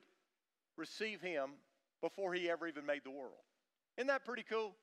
receive 0.76 1.20
Him 1.20 1.50
before 2.00 2.34
He 2.34 2.48
ever 2.48 2.68
even 2.68 2.86
made 2.86 3.02
the 3.02 3.10
world. 3.10 3.42
Isn't 3.98 4.06
that 4.06 4.24
pretty 4.24 4.44
cool? 4.48 4.76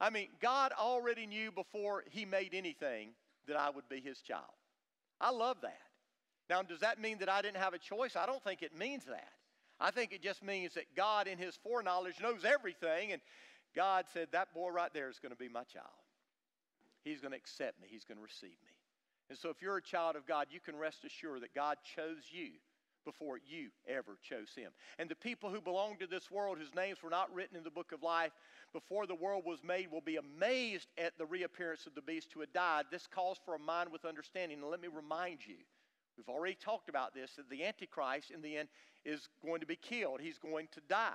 I 0.00 0.10
mean, 0.10 0.30
God 0.40 0.72
already 0.76 1.26
knew 1.26 1.52
before 1.52 2.02
He 2.10 2.24
made 2.24 2.54
anything 2.54 3.10
that 3.46 3.56
I 3.56 3.70
would 3.70 3.88
be 3.88 4.00
His 4.00 4.20
child. 4.20 4.44
I 5.20 5.30
love 5.30 5.58
that. 5.62 5.80
Now, 6.50 6.62
does 6.62 6.80
that 6.80 7.00
mean 7.00 7.18
that 7.18 7.28
I 7.28 7.42
didn't 7.42 7.58
have 7.58 7.74
a 7.74 7.78
choice? 7.78 8.16
I 8.16 8.26
don't 8.26 8.42
think 8.42 8.62
it 8.62 8.76
means 8.76 9.04
that. 9.04 9.32
I 9.80 9.90
think 9.90 10.12
it 10.12 10.22
just 10.22 10.42
means 10.42 10.74
that 10.74 10.94
God, 10.96 11.26
in 11.26 11.38
His 11.38 11.56
foreknowledge, 11.56 12.20
knows 12.20 12.44
everything, 12.44 13.12
and 13.12 13.22
God 13.74 14.04
said, 14.12 14.28
That 14.32 14.52
boy 14.54 14.70
right 14.70 14.92
there 14.92 15.08
is 15.08 15.18
going 15.18 15.32
to 15.32 15.38
be 15.38 15.48
my 15.48 15.64
child. 15.64 15.86
He's 17.04 17.20
going 17.20 17.32
to 17.32 17.38
accept 17.38 17.80
me, 17.80 17.88
He's 17.90 18.04
going 18.04 18.18
to 18.18 18.24
receive 18.24 18.50
me. 18.50 18.72
And 19.30 19.38
so, 19.38 19.48
if 19.50 19.62
you're 19.62 19.76
a 19.76 19.82
child 19.82 20.16
of 20.16 20.26
God, 20.26 20.48
you 20.50 20.60
can 20.60 20.76
rest 20.76 21.04
assured 21.04 21.42
that 21.42 21.54
God 21.54 21.78
chose 21.96 22.24
you 22.30 22.50
before 23.04 23.38
you 23.38 23.68
ever 23.86 24.16
chose 24.22 24.50
him. 24.56 24.70
And 24.98 25.08
the 25.08 25.14
people 25.14 25.50
who 25.50 25.60
belong 25.60 25.96
to 25.98 26.06
this 26.06 26.30
world, 26.30 26.58
whose 26.58 26.74
names 26.74 27.02
were 27.02 27.10
not 27.10 27.32
written 27.34 27.56
in 27.56 27.64
the 27.64 27.70
book 27.70 27.92
of 27.92 28.02
life 28.02 28.32
before 28.72 29.06
the 29.06 29.14
world 29.14 29.44
was 29.44 29.62
made, 29.64 29.90
will 29.90 30.00
be 30.00 30.16
amazed 30.16 30.88
at 30.98 31.16
the 31.18 31.26
reappearance 31.26 31.86
of 31.86 31.94
the 31.94 32.02
beast 32.02 32.30
who 32.32 32.40
had 32.40 32.52
died. 32.52 32.86
This 32.90 33.06
calls 33.06 33.38
for 33.44 33.54
a 33.54 33.58
mind 33.58 33.90
with 33.92 34.04
understanding. 34.04 34.58
And 34.60 34.70
let 34.70 34.80
me 34.80 34.88
remind 34.94 35.46
you, 35.46 35.56
we've 36.16 36.28
already 36.28 36.56
talked 36.56 36.88
about 36.88 37.14
this, 37.14 37.32
that 37.36 37.50
the 37.50 37.64
Antichrist 37.64 38.30
in 38.30 38.42
the 38.42 38.56
end 38.56 38.68
is 39.04 39.28
going 39.44 39.60
to 39.60 39.66
be 39.66 39.76
killed, 39.76 40.20
he's 40.20 40.38
going 40.38 40.68
to 40.72 40.80
die. 40.88 41.12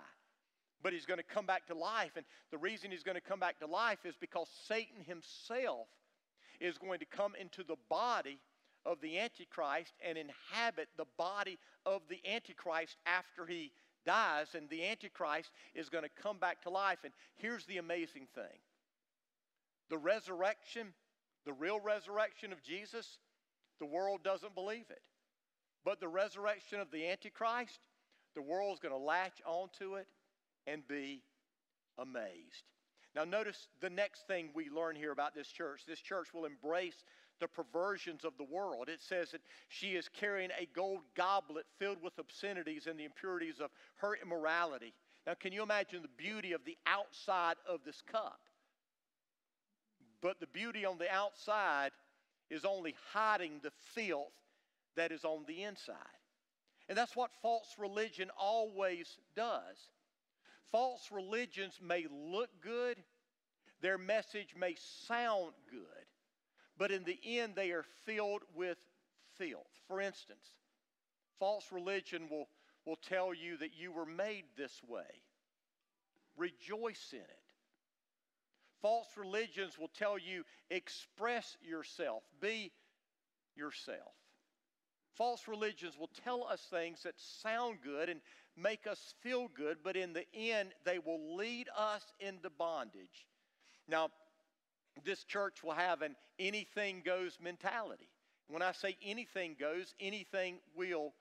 But 0.83 0.93
he's 0.93 1.07
going 1.07 1.17
to 1.17 1.23
come 1.23 1.47
back 1.47 1.65
to 1.67 1.73
life. 1.73 2.11
And 2.17 2.25
the 2.51 2.57
reason 2.57 2.91
he's 2.91 3.03
going 3.03 3.15
to 3.15 3.21
come 3.21 3.39
back 3.39 3.59
to 3.59 3.65
life 3.65 4.05
is 4.05 4.15
because 4.15 4.47
Satan 4.67 5.03
himself 5.05 5.87
is 6.59 6.77
going 6.77 6.99
to 6.99 7.05
come 7.05 7.33
into 7.39 7.63
the 7.63 7.77
body 7.89 8.39
of 8.87 9.01
the 9.01 9.19
Antichrist 9.19 9.93
and 10.03 10.17
inhabit 10.17 10.87
the 10.97 11.05
body 11.17 11.59
of 11.85 12.01
the 12.09 12.19
Antichrist 12.27 12.95
after 13.05 13.45
he 13.45 13.71
dies. 14.05 14.47
And 14.55 14.69
the 14.69 14.85
Antichrist 14.85 15.51
is 15.75 15.89
going 15.89 16.05
to 16.05 16.23
come 16.23 16.37
back 16.37 16.61
to 16.63 16.69
life. 16.69 16.99
And 17.03 17.13
here's 17.35 17.65
the 17.65 17.77
amazing 17.77 18.27
thing 18.33 18.57
the 19.89 19.97
resurrection, 19.97 20.87
the 21.45 21.53
real 21.53 21.79
resurrection 21.79 22.51
of 22.51 22.63
Jesus, 22.63 23.19
the 23.79 23.85
world 23.85 24.23
doesn't 24.23 24.55
believe 24.55 24.85
it. 24.89 25.01
But 25.85 25.99
the 25.99 26.07
resurrection 26.07 26.79
of 26.79 26.91
the 26.91 27.07
Antichrist, 27.07 27.79
the 28.35 28.41
world's 28.41 28.79
going 28.79 28.93
to 28.93 28.97
latch 28.97 29.41
onto 29.45 29.95
it 29.95 30.07
and 30.65 30.87
be 30.87 31.21
amazed. 31.97 32.63
Now, 33.15 33.23
notice 33.23 33.67
the 33.81 33.89
next 33.89 34.27
thing 34.27 34.49
we 34.53 34.69
learn 34.69 34.95
here 34.95 35.11
about 35.11 35.33
this 35.33 35.47
church. 35.47 35.81
This 35.87 35.99
church 35.99 36.33
will 36.33 36.45
embrace 36.45 37.03
the 37.39 37.47
perversions 37.47 38.25
of 38.25 38.33
the 38.37 38.43
world. 38.43 38.89
It 38.89 39.01
says 39.01 39.31
that 39.31 39.41
she 39.67 39.91
is 39.91 40.09
carrying 40.09 40.49
a 40.51 40.67
gold 40.73 41.01
goblet 41.15 41.65
filled 41.79 42.01
with 42.01 42.17
obscenities 42.19 42.87
and 42.87 42.99
the 42.99 43.05
impurities 43.05 43.59
of 43.59 43.71
her 43.97 44.15
immorality. 44.21 44.93
Now, 45.25 45.33
can 45.33 45.51
you 45.51 45.63
imagine 45.63 46.01
the 46.01 46.23
beauty 46.23 46.53
of 46.53 46.63
the 46.65 46.77
outside 46.85 47.55
of 47.67 47.81
this 47.85 48.01
cup? 48.01 48.39
But 50.21 50.39
the 50.39 50.47
beauty 50.47 50.85
on 50.85 50.97
the 50.97 51.11
outside 51.11 51.91
is 52.49 52.65
only 52.65 52.95
hiding 53.11 53.59
the 53.61 53.71
filth 53.93 54.31
that 54.95 55.11
is 55.11 55.23
on 55.23 55.43
the 55.47 55.63
inside. 55.63 55.95
And 56.89 56.97
that's 56.97 57.15
what 57.15 57.31
false 57.41 57.75
religion 57.77 58.29
always 58.39 59.17
does. 59.35 59.77
False 60.71 61.09
religions 61.11 61.79
may 61.81 62.05
look 62.11 62.49
good, 62.61 62.97
their 63.81 63.97
message 63.97 64.55
may 64.57 64.75
sound 65.07 65.53
good, 65.69 65.96
but 66.77 66.91
in 66.91 67.03
the 67.03 67.19
end, 67.23 67.53
they 67.55 67.71
are 67.71 67.85
filled 68.05 68.41
with 68.55 68.77
filth. 69.37 69.67
For 69.87 70.01
instance, 70.01 70.45
false 71.39 71.65
religion 71.71 72.29
will, 72.29 72.47
will 72.85 72.97
tell 72.97 73.33
you 73.33 73.57
that 73.57 73.75
you 73.77 73.91
were 73.91 74.05
made 74.05 74.45
this 74.57 74.81
way, 74.87 75.21
rejoice 76.35 77.09
in 77.13 77.19
it. 77.19 77.39
False 78.81 79.07
religions 79.17 79.77
will 79.79 79.91
tell 79.97 80.17
you, 80.17 80.43
express 80.69 81.57
yourself, 81.67 82.23
be 82.39 82.71
yourself. 83.55 84.13
False 85.15 85.47
religions 85.47 85.97
will 85.97 86.11
tell 86.23 86.43
us 86.43 86.61
things 86.69 87.01
that 87.03 87.15
sound 87.17 87.79
good 87.83 88.07
and 88.07 88.21
make 88.55 88.85
us 88.85 89.15
feel 89.21 89.47
good, 89.55 89.77
but 89.83 89.95
in 89.95 90.13
the 90.13 90.25
end, 90.35 90.69
they 90.85 90.99
will 90.99 91.35
lead 91.35 91.67
us 91.75 92.03
into 92.19 92.51
bondage. 92.51 93.27
Now, 93.87 94.09
this 95.03 95.23
church 95.23 95.63
will 95.63 95.73
have 95.73 96.01
an 96.01 96.15
anything 96.39 97.01
goes 97.05 97.37
mentality. 97.41 98.09
When 98.47 98.61
I 98.61 98.71
say 98.71 98.97
anything 99.03 99.55
goes, 99.59 99.93
anything 99.99 100.59
will 100.75 101.13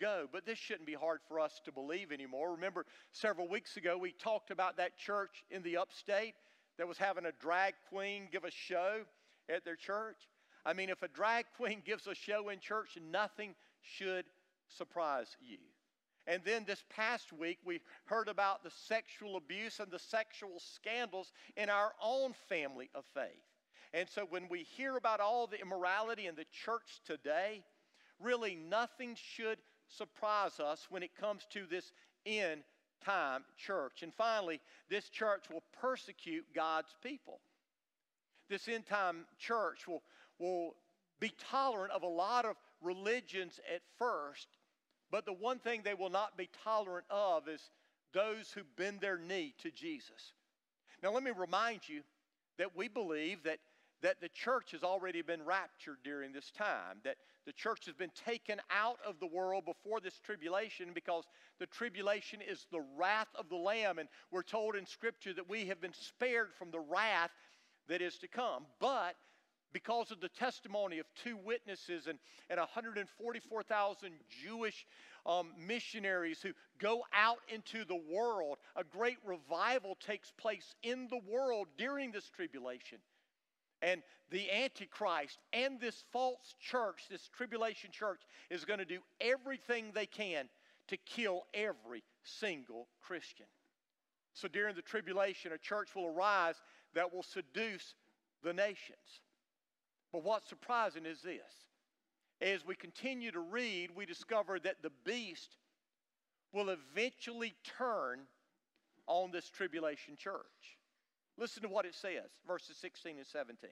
go. 0.00 0.26
But 0.32 0.44
this 0.46 0.58
shouldn't 0.58 0.86
be 0.86 0.94
hard 0.94 1.20
for 1.28 1.38
us 1.38 1.60
to 1.64 1.72
believe 1.72 2.10
anymore. 2.12 2.52
Remember, 2.52 2.86
several 3.12 3.48
weeks 3.48 3.76
ago, 3.76 3.96
we 3.96 4.12
talked 4.12 4.50
about 4.50 4.76
that 4.78 4.96
church 4.96 5.44
in 5.50 5.62
the 5.62 5.76
upstate 5.76 6.34
that 6.78 6.88
was 6.88 6.98
having 6.98 7.26
a 7.26 7.32
drag 7.40 7.74
queen 7.88 8.28
give 8.32 8.44
a 8.44 8.50
show 8.50 9.02
at 9.48 9.64
their 9.64 9.76
church. 9.76 10.28
I 10.64 10.72
mean, 10.72 10.90
if 10.90 11.02
a 11.02 11.08
drag 11.08 11.46
queen 11.56 11.82
gives 11.84 12.06
a 12.06 12.14
show 12.14 12.48
in 12.48 12.60
church, 12.60 12.98
nothing 13.10 13.54
should 13.82 14.24
surprise 14.68 15.36
you. 15.40 15.58
And 16.26 16.42
then 16.44 16.64
this 16.64 16.84
past 16.88 17.32
week, 17.32 17.58
we 17.64 17.80
heard 18.04 18.28
about 18.28 18.62
the 18.62 18.70
sexual 18.70 19.36
abuse 19.36 19.80
and 19.80 19.90
the 19.90 19.98
sexual 19.98 20.60
scandals 20.60 21.32
in 21.56 21.68
our 21.68 21.92
own 22.02 22.32
family 22.48 22.90
of 22.94 23.04
faith. 23.12 23.42
And 23.92 24.08
so 24.08 24.26
when 24.28 24.48
we 24.48 24.62
hear 24.62 24.96
about 24.96 25.20
all 25.20 25.46
the 25.46 25.60
immorality 25.60 26.26
in 26.26 26.34
the 26.34 26.46
church 26.64 27.00
today, 27.04 27.62
really 28.20 28.56
nothing 28.56 29.16
should 29.16 29.58
surprise 29.88 30.60
us 30.60 30.86
when 30.88 31.02
it 31.02 31.16
comes 31.20 31.46
to 31.50 31.66
this 31.66 31.92
end 32.24 32.62
time 33.04 33.44
church. 33.56 34.02
And 34.02 34.14
finally, 34.14 34.60
this 34.88 35.08
church 35.08 35.44
will 35.52 35.64
persecute 35.80 36.46
God's 36.54 36.94
people. 37.02 37.40
This 38.48 38.68
end 38.68 38.86
time 38.86 39.26
church 39.38 39.86
will, 39.86 40.02
will 40.38 40.76
be 41.20 41.32
tolerant 41.50 41.92
of 41.92 42.02
a 42.02 42.08
lot 42.08 42.44
of 42.44 42.56
religions 42.80 43.60
at 43.74 43.82
first, 43.98 44.48
but 45.12 45.26
the 45.26 45.32
one 45.32 45.58
thing 45.58 45.82
they 45.84 45.94
will 45.94 46.10
not 46.10 46.38
be 46.38 46.48
tolerant 46.64 47.06
of 47.10 47.46
is 47.46 47.60
those 48.14 48.50
who 48.50 48.62
bend 48.76 49.00
their 49.00 49.18
knee 49.18 49.54
to 49.62 49.70
Jesus. 49.70 50.32
Now, 51.02 51.12
let 51.12 51.22
me 51.22 51.30
remind 51.36 51.80
you 51.86 52.00
that 52.58 52.74
we 52.74 52.88
believe 52.88 53.42
that, 53.44 53.58
that 54.00 54.20
the 54.22 54.30
church 54.30 54.72
has 54.72 54.82
already 54.82 55.20
been 55.20 55.44
raptured 55.44 55.98
during 56.02 56.32
this 56.32 56.50
time, 56.50 56.98
that 57.04 57.16
the 57.44 57.52
church 57.52 57.84
has 57.86 57.94
been 57.94 58.12
taken 58.24 58.58
out 58.70 58.98
of 59.06 59.20
the 59.20 59.26
world 59.26 59.64
before 59.66 60.00
this 60.00 60.18
tribulation 60.18 60.88
because 60.94 61.24
the 61.58 61.66
tribulation 61.66 62.40
is 62.40 62.66
the 62.70 62.84
wrath 62.96 63.28
of 63.34 63.50
the 63.50 63.56
Lamb. 63.56 63.98
And 63.98 64.08
we're 64.30 64.42
told 64.42 64.76
in 64.76 64.86
Scripture 64.86 65.34
that 65.34 65.48
we 65.48 65.66
have 65.66 65.80
been 65.80 65.92
spared 65.92 66.54
from 66.58 66.70
the 66.70 66.80
wrath 66.80 67.30
that 67.88 68.00
is 68.00 68.16
to 68.18 68.28
come. 68.28 68.64
But 68.80 69.16
because 69.72 70.10
of 70.10 70.20
the 70.20 70.28
testimony 70.28 70.98
of 70.98 71.06
two 71.22 71.36
witnesses 71.36 72.06
and, 72.06 72.18
and 72.50 72.58
144,000 72.58 74.12
Jewish 74.42 74.86
um, 75.26 75.52
missionaries 75.58 76.40
who 76.42 76.50
go 76.78 77.02
out 77.14 77.38
into 77.48 77.84
the 77.84 78.00
world. 78.10 78.58
A 78.76 78.84
great 78.84 79.18
revival 79.24 79.96
takes 80.04 80.32
place 80.32 80.74
in 80.82 81.08
the 81.08 81.20
world 81.30 81.68
during 81.78 82.12
this 82.12 82.28
tribulation. 82.28 82.98
And 83.82 84.02
the 84.30 84.50
Antichrist 84.50 85.38
and 85.52 85.80
this 85.80 86.04
false 86.12 86.54
church, 86.60 87.06
this 87.10 87.28
tribulation 87.36 87.90
church, 87.90 88.20
is 88.48 88.64
going 88.64 88.78
to 88.78 88.84
do 88.84 89.00
everything 89.20 89.90
they 89.92 90.06
can 90.06 90.48
to 90.88 90.96
kill 90.96 91.42
every 91.52 92.04
single 92.22 92.88
Christian. 93.00 93.46
So 94.34 94.48
during 94.48 94.76
the 94.76 94.82
tribulation, 94.82 95.52
a 95.52 95.58
church 95.58 95.94
will 95.94 96.06
arise 96.06 96.56
that 96.94 97.12
will 97.12 97.22
seduce 97.22 97.94
the 98.42 98.52
nations. 98.52 99.20
But 100.12 100.24
what's 100.24 100.48
surprising 100.48 101.06
is 101.06 101.22
this 101.22 101.40
as 102.40 102.66
we 102.66 102.74
continue 102.74 103.30
to 103.30 103.40
read, 103.40 103.90
we 103.94 104.04
discover 104.04 104.58
that 104.60 104.82
the 104.82 104.92
beast 105.04 105.56
will 106.52 106.70
eventually 106.70 107.54
turn 107.78 108.20
on 109.06 109.30
this 109.30 109.48
tribulation 109.48 110.16
church. 110.16 110.76
Listen 111.38 111.62
to 111.62 111.68
what 111.68 111.86
it 111.86 111.94
says, 111.94 112.30
verses 112.46 112.76
16 112.76 113.16
and 113.16 113.26
17. 113.26 113.70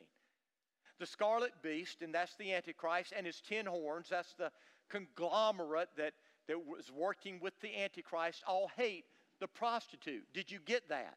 The 0.98 1.06
scarlet 1.06 1.52
beast, 1.62 2.02
and 2.02 2.14
that's 2.14 2.34
the 2.36 2.52
Antichrist, 2.52 3.12
and 3.16 3.26
his 3.26 3.40
ten 3.40 3.66
horns, 3.66 4.08
that's 4.10 4.34
the 4.34 4.50
conglomerate 4.88 5.88
that, 5.96 6.12
that 6.46 6.58
was 6.66 6.90
working 6.92 7.38
with 7.40 7.58
the 7.60 7.76
Antichrist, 7.82 8.42
all 8.46 8.70
hate 8.76 9.04
the 9.40 9.48
prostitute. 9.48 10.24
Did 10.32 10.50
you 10.50 10.58
get 10.64 10.88
that? 10.88 11.16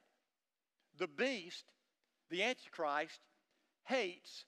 The 0.97 1.07
beast, 1.07 1.65
the 2.29 2.43
Antichrist, 2.43 3.19
hates 3.85 4.45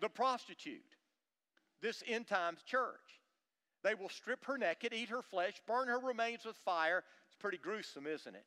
the 0.00 0.08
prostitute, 0.08 0.80
this 1.82 2.02
end 2.06 2.26
times 2.26 2.60
church. 2.64 3.20
They 3.82 3.94
will 3.94 4.10
strip 4.10 4.44
her 4.44 4.58
naked, 4.58 4.92
eat 4.92 5.08
her 5.08 5.22
flesh, 5.22 5.54
burn 5.66 5.88
her 5.88 5.98
remains 5.98 6.44
with 6.44 6.56
fire. 6.56 7.02
It's 7.26 7.36
pretty 7.36 7.58
gruesome, 7.58 8.06
isn't 8.06 8.34
it? 8.34 8.44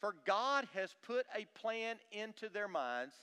For 0.00 0.14
God 0.26 0.68
has 0.74 0.94
put 1.02 1.26
a 1.36 1.46
plan 1.58 1.96
into 2.12 2.48
their 2.48 2.68
minds, 2.68 3.14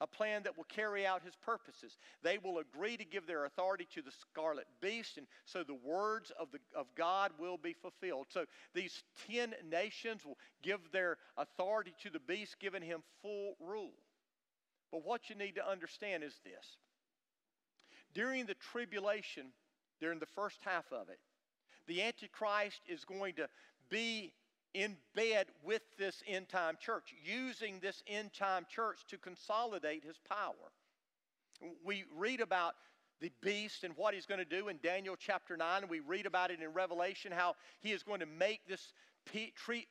a 0.00 0.06
plan 0.06 0.42
that 0.42 0.56
will 0.56 0.64
carry 0.64 1.06
out 1.06 1.22
his 1.22 1.34
purposes. 1.36 1.96
They 2.22 2.38
will 2.38 2.58
agree 2.58 2.96
to 2.96 3.04
give 3.04 3.26
their 3.26 3.44
authority 3.44 3.86
to 3.94 4.02
the 4.02 4.10
scarlet 4.10 4.66
beast, 4.80 5.16
and 5.16 5.26
so 5.44 5.62
the 5.62 5.78
words 5.84 6.32
of, 6.38 6.48
the, 6.50 6.58
of 6.76 6.86
God 6.96 7.30
will 7.38 7.56
be 7.56 7.72
fulfilled. 7.72 8.26
So 8.30 8.44
these 8.74 9.04
ten 9.28 9.54
nations 9.70 10.24
will 10.24 10.38
give 10.62 10.80
their 10.92 11.18
authority 11.36 11.94
to 12.02 12.10
the 12.10 12.20
beast, 12.20 12.56
giving 12.60 12.82
him 12.82 13.02
full 13.22 13.54
rule. 13.60 13.94
But 14.90 15.04
what 15.04 15.30
you 15.30 15.36
need 15.36 15.54
to 15.54 15.68
understand 15.68 16.24
is 16.24 16.34
this 16.44 16.76
during 18.14 18.46
the 18.46 18.54
tribulation, 18.54 19.46
during 20.00 20.18
the 20.18 20.26
first 20.26 20.58
half 20.64 20.84
of 20.92 21.08
it, 21.08 21.18
the 21.86 22.02
Antichrist 22.02 22.80
is 22.86 23.04
going 23.04 23.34
to 23.34 23.48
be 23.90 24.32
in 24.72 24.96
bed 25.14 25.46
with 25.62 25.82
this 25.98 26.22
end 26.26 26.48
time 26.48 26.76
church, 26.80 27.14
using 27.24 27.78
this 27.80 28.02
end 28.06 28.32
time 28.32 28.66
church 28.68 29.04
to 29.08 29.18
consolidate 29.18 30.04
his 30.04 30.18
power. 30.28 30.72
We 31.84 32.04
read 32.16 32.40
about 32.40 32.74
the 33.20 33.30
beast 33.40 33.84
and 33.84 33.96
what 33.96 34.14
he's 34.14 34.26
going 34.26 34.38
to 34.38 34.44
do 34.44 34.68
in 34.68 34.78
Daniel 34.82 35.16
chapter 35.18 35.56
9. 35.56 35.82
And 35.82 35.90
we 35.90 36.00
read 36.00 36.26
about 36.26 36.50
it 36.50 36.60
in 36.60 36.72
Revelation 36.72 37.32
how 37.32 37.54
he 37.80 37.92
is 37.92 38.02
going 38.02 38.20
to 38.20 38.26
make 38.26 38.66
this 38.66 38.92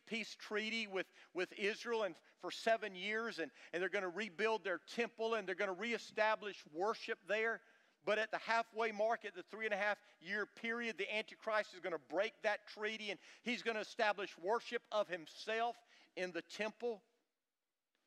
peace 0.06 0.36
treaty 0.40 0.88
with, 0.88 1.08
with 1.34 1.52
Israel 1.58 2.04
and 2.04 2.16
for 2.42 2.52
seven 2.52 2.94
years, 2.94 3.40
and, 3.40 3.50
and 3.72 3.82
they're 3.82 3.90
going 3.90 4.04
to 4.04 4.10
rebuild 4.10 4.64
their 4.64 4.82
temple 4.96 5.36
and 5.36 5.48
they're 5.48 5.56
going 5.56 5.74
to 5.74 5.82
reestablish 5.82 6.58
worship 6.74 7.18
there. 7.28 7.62
But 8.06 8.20
at 8.20 8.32
the 8.32 8.40
halfway 8.40 8.92
mark, 8.92 9.24
at 9.26 9.36
the 9.36 9.44
three 9.44 9.66
and 9.66 9.74
a 9.74 9.78
half 9.78 9.98
year 10.22 10.46
period, 10.62 10.98
the 10.98 11.14
Antichrist 11.16 11.74
is 11.74 11.80
going 11.80 11.94
to 11.94 12.02
break 12.10 12.34
that 12.44 12.68
treaty 12.68 13.12
and 13.12 13.20
he's 13.44 13.62
going 13.62 13.76
to 13.76 13.82
establish 13.82 14.36
worship 14.42 14.82
of 14.92 15.08
himself 15.08 15.78
in 16.18 16.32
the 16.32 16.42
temple. 16.42 17.02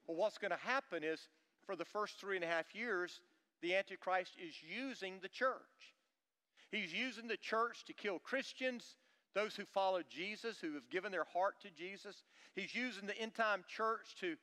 Well, 0.07 0.17
what's 0.19 0.39
going 0.39 0.51
to 0.51 0.59
happen 0.59 1.03
is 1.03 1.29
for 1.65 1.77
the 1.77 1.85
first 1.85 2.21
three 2.21 2.37
and 2.37 2.45
a 2.45 2.49
half 2.49 2.75
years, 2.75 3.21
the 3.63 3.75
Antichrist 3.75 4.33
is 4.39 4.55
using 4.63 5.15
the 5.23 5.29
church. 5.29 5.57
He's 6.71 6.93
using 6.93 7.27
the 7.27 7.37
church 7.37 7.85
to 7.87 7.93
kill 7.93 8.19
Christians, 8.19 8.97
those 9.35 9.57
who 9.57 9.65
follow 9.65 10.03
Jesus, 10.09 10.59
who 10.61 10.75
have 10.75 10.89
given 10.91 11.11
their 11.11 11.27
heart 11.33 11.55
to 11.63 11.71
Jesus. 11.71 12.23
He's 12.55 12.75
using 12.75 13.07
the 13.07 13.19
end 13.19 13.35
time 13.35 13.65
church 13.69 14.15
to, 14.21 14.37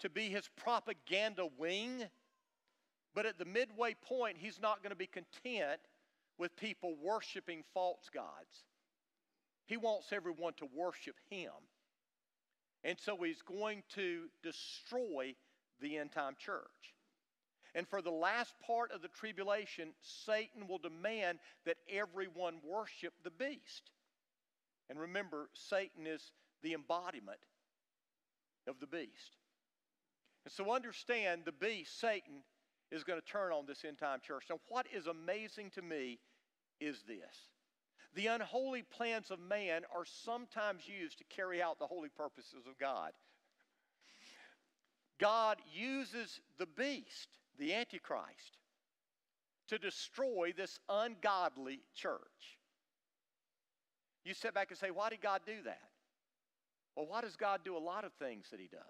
to 0.00 0.10
be 0.10 0.28
his 0.28 0.48
propaganda 0.56 1.48
wing 1.56 2.04
but 3.14 3.26
at 3.26 3.38
the 3.38 3.44
midway 3.44 3.94
point, 3.94 4.36
he's 4.38 4.60
not 4.60 4.82
going 4.82 4.90
to 4.90 4.96
be 4.96 5.06
content 5.06 5.80
with 6.38 6.54
people 6.56 6.94
worshiping 7.02 7.64
false 7.74 8.08
gods. 8.12 8.64
He 9.66 9.76
wants 9.76 10.12
everyone 10.12 10.54
to 10.54 10.68
worship 10.74 11.16
him. 11.30 11.50
And 12.84 12.98
so 12.98 13.16
he's 13.22 13.42
going 13.42 13.82
to 13.96 14.28
destroy 14.42 15.34
the 15.80 15.98
end 15.98 16.12
time 16.12 16.36
church. 16.38 16.64
And 17.74 17.86
for 17.86 18.00
the 18.00 18.10
last 18.10 18.54
part 18.66 18.92
of 18.92 19.02
the 19.02 19.08
tribulation, 19.08 19.90
Satan 20.00 20.66
will 20.68 20.78
demand 20.78 21.38
that 21.66 21.76
everyone 21.90 22.56
worship 22.64 23.12
the 23.24 23.30
beast. 23.30 23.90
And 24.88 24.98
remember, 24.98 25.50
Satan 25.52 26.06
is 26.06 26.32
the 26.62 26.72
embodiment 26.72 27.40
of 28.66 28.80
the 28.80 28.86
beast. 28.86 29.36
And 30.44 30.52
so 30.52 30.72
understand 30.72 31.42
the 31.44 31.52
beast, 31.52 32.00
Satan, 32.00 32.42
is 32.90 33.04
going 33.04 33.20
to 33.20 33.26
turn 33.26 33.52
on 33.52 33.66
this 33.66 33.84
end 33.84 33.98
time 33.98 34.20
church. 34.26 34.44
Now, 34.48 34.58
what 34.68 34.86
is 34.94 35.06
amazing 35.06 35.70
to 35.70 35.82
me 35.82 36.18
is 36.80 37.02
this 37.06 37.48
the 38.14 38.26
unholy 38.28 38.82
plans 38.82 39.30
of 39.30 39.38
man 39.38 39.82
are 39.94 40.04
sometimes 40.04 40.88
used 40.88 41.18
to 41.18 41.24
carry 41.24 41.62
out 41.62 41.78
the 41.78 41.86
holy 41.86 42.08
purposes 42.08 42.66
of 42.66 42.78
God. 42.78 43.12
God 45.18 45.58
uses 45.72 46.40
the 46.58 46.66
beast, 46.66 47.28
the 47.58 47.74
Antichrist, 47.74 48.58
to 49.68 49.78
destroy 49.78 50.52
this 50.56 50.78
ungodly 50.88 51.80
church. 51.94 52.58
You 54.24 54.34
sit 54.34 54.54
back 54.54 54.70
and 54.70 54.78
say, 54.78 54.90
why 54.90 55.10
did 55.10 55.20
God 55.20 55.42
do 55.46 55.62
that? 55.64 55.80
Well, 56.96 57.06
why 57.06 57.20
does 57.20 57.36
God 57.36 57.60
do 57.64 57.76
a 57.76 57.78
lot 57.78 58.04
of 58.04 58.12
things 58.14 58.46
that 58.50 58.60
He 58.60 58.68
does? 58.68 58.80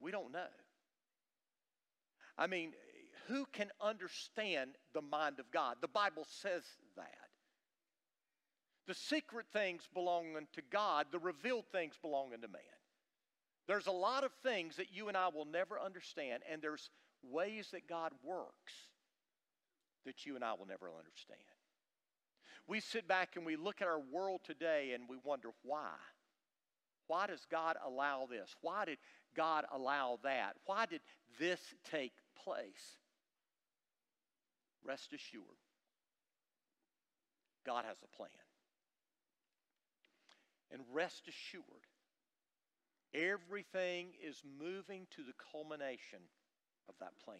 We 0.00 0.10
don't 0.10 0.32
know. 0.32 0.48
I 2.38 2.46
mean, 2.46 2.72
who 3.28 3.46
can 3.52 3.70
understand 3.80 4.70
the 4.94 5.02
mind 5.02 5.38
of 5.38 5.50
God? 5.50 5.76
The 5.80 5.88
Bible 5.88 6.26
says 6.28 6.62
that. 6.96 7.06
The 8.86 8.94
secret 8.94 9.46
things 9.52 9.88
belong 9.92 10.36
unto 10.36 10.62
God, 10.70 11.06
the 11.12 11.18
revealed 11.18 11.66
things 11.70 11.94
belong 12.00 12.32
unto 12.32 12.48
man. 12.48 12.62
There's 13.68 13.86
a 13.86 13.92
lot 13.92 14.24
of 14.24 14.32
things 14.42 14.76
that 14.76 14.92
you 14.92 15.08
and 15.08 15.16
I 15.16 15.28
will 15.28 15.44
never 15.44 15.78
understand, 15.78 16.42
and 16.50 16.60
there's 16.60 16.90
ways 17.22 17.68
that 17.72 17.86
God 17.86 18.12
works 18.24 18.72
that 20.06 20.26
you 20.26 20.34
and 20.34 20.44
I 20.44 20.54
will 20.54 20.66
never 20.66 20.86
understand. 20.86 21.40
We 22.66 22.80
sit 22.80 23.06
back 23.06 23.36
and 23.36 23.44
we 23.44 23.56
look 23.56 23.82
at 23.82 23.88
our 23.88 24.00
world 24.00 24.40
today 24.44 24.92
and 24.94 25.04
we 25.08 25.16
wonder 25.22 25.50
why. 25.62 25.92
Why 27.06 27.26
does 27.26 27.46
God 27.50 27.76
allow 27.84 28.26
this? 28.30 28.54
Why 28.60 28.84
did 28.84 28.98
God 29.36 29.64
allow 29.72 30.18
that? 30.22 30.56
Why 30.66 30.86
did 30.86 31.00
this 31.38 31.60
take 31.90 32.12
place? 32.44 32.96
Rest 34.84 35.12
assured, 35.12 35.44
God 37.66 37.84
has 37.86 37.96
a 38.02 38.16
plan. 38.16 38.30
And 40.72 40.82
rest 40.92 41.28
assured, 41.28 41.64
everything 43.12 44.08
is 44.24 44.42
moving 44.58 45.06
to 45.16 45.22
the 45.22 45.32
culmination 45.52 46.20
of 46.88 46.94
that 47.00 47.18
plan. 47.24 47.38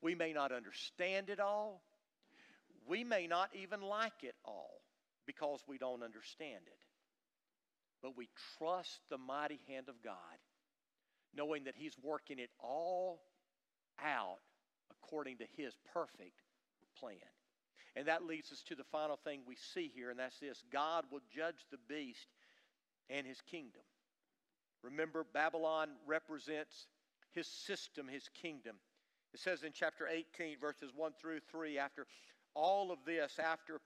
We 0.00 0.14
may 0.14 0.32
not 0.32 0.52
understand 0.52 1.28
it 1.28 1.40
all. 1.40 1.82
We 2.86 3.04
may 3.04 3.26
not 3.26 3.50
even 3.54 3.82
like 3.82 4.22
it 4.22 4.36
all 4.44 4.80
because 5.26 5.60
we 5.68 5.76
don't 5.76 6.02
understand 6.02 6.62
it. 6.66 6.84
But 8.02 8.16
we 8.16 8.28
trust 8.58 9.00
the 9.10 9.18
mighty 9.18 9.60
hand 9.68 9.88
of 9.88 10.02
God, 10.02 10.14
knowing 11.34 11.64
that 11.64 11.74
He's 11.76 11.96
working 12.02 12.38
it 12.38 12.50
all 12.60 13.20
out 14.02 14.38
according 14.90 15.38
to 15.38 15.44
His 15.56 15.74
perfect 15.92 16.42
plan. 16.98 17.16
And 17.96 18.06
that 18.06 18.24
leads 18.24 18.52
us 18.52 18.62
to 18.68 18.76
the 18.76 18.84
final 18.84 19.16
thing 19.16 19.40
we 19.46 19.56
see 19.74 19.90
here, 19.94 20.10
and 20.10 20.18
that's 20.18 20.38
this 20.38 20.62
God 20.70 21.04
will 21.10 21.22
judge 21.34 21.66
the 21.70 21.78
beast 21.88 22.28
and 23.10 23.26
his 23.26 23.40
kingdom. 23.40 23.82
Remember, 24.82 25.26
Babylon 25.32 25.88
represents 26.06 26.86
his 27.32 27.46
system, 27.46 28.06
his 28.06 28.28
kingdom. 28.40 28.76
It 29.34 29.40
says 29.40 29.62
in 29.62 29.72
chapter 29.72 30.06
18, 30.06 30.58
verses 30.60 30.90
1 30.94 31.12
through 31.20 31.40
3, 31.50 31.78
after 31.78 32.06
all 32.54 32.90
of 32.90 32.98
this, 33.04 33.38
after 33.38 33.80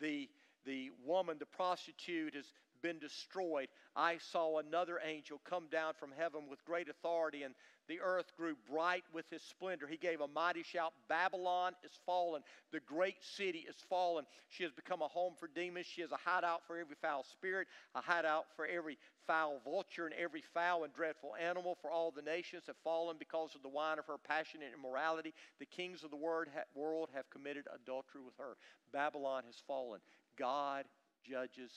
the, 0.00 0.28
the 0.64 0.90
woman, 1.04 1.36
the 1.38 1.46
prostitute, 1.46 2.34
has 2.34 2.52
been 2.84 2.98
destroyed, 2.98 3.68
I 3.96 4.18
saw 4.18 4.58
another 4.58 5.00
angel 5.02 5.40
come 5.48 5.68
down 5.72 5.94
from 5.98 6.10
heaven 6.16 6.42
with 6.50 6.62
great 6.66 6.90
authority, 6.90 7.42
and 7.42 7.54
the 7.88 8.00
earth 8.00 8.32
grew 8.36 8.56
bright 8.70 9.04
with 9.12 9.24
his 9.30 9.40
splendor. 9.42 9.86
He 9.86 9.96
gave 9.96 10.20
a 10.20 10.28
mighty 10.28 10.62
shout 10.62 10.92
Babylon 11.08 11.72
is 11.82 11.92
fallen. 12.04 12.42
The 12.72 12.80
great 12.80 13.16
city 13.22 13.64
is 13.68 13.76
fallen. 13.88 14.26
She 14.50 14.64
has 14.64 14.72
become 14.72 15.00
a 15.00 15.08
home 15.08 15.32
for 15.38 15.48
demons. 15.48 15.86
She 15.86 16.02
is 16.02 16.12
a 16.12 16.18
hideout 16.22 16.60
for 16.66 16.78
every 16.78 16.96
foul 17.00 17.24
spirit, 17.24 17.68
a 17.94 18.02
hideout 18.02 18.44
for 18.54 18.66
every 18.66 18.98
foul 19.26 19.60
vulture 19.64 20.04
and 20.04 20.14
every 20.14 20.42
foul 20.52 20.84
and 20.84 20.92
dreadful 20.92 21.34
animal. 21.36 21.78
For 21.80 21.90
all 21.90 22.10
the 22.10 22.22
nations 22.22 22.64
have 22.66 22.76
fallen 22.84 23.16
because 23.18 23.54
of 23.54 23.62
the 23.62 23.68
wine 23.70 23.98
of 23.98 24.06
her 24.06 24.18
passionate 24.18 24.72
immorality. 24.78 25.32
The 25.58 25.66
kings 25.66 26.04
of 26.04 26.10
the 26.10 26.16
world 26.16 27.08
have 27.14 27.30
committed 27.30 27.64
adultery 27.74 28.20
with 28.24 28.36
her. 28.38 28.56
Babylon 28.92 29.44
has 29.46 29.56
fallen. 29.66 30.00
God 30.36 30.84
judges 31.22 31.70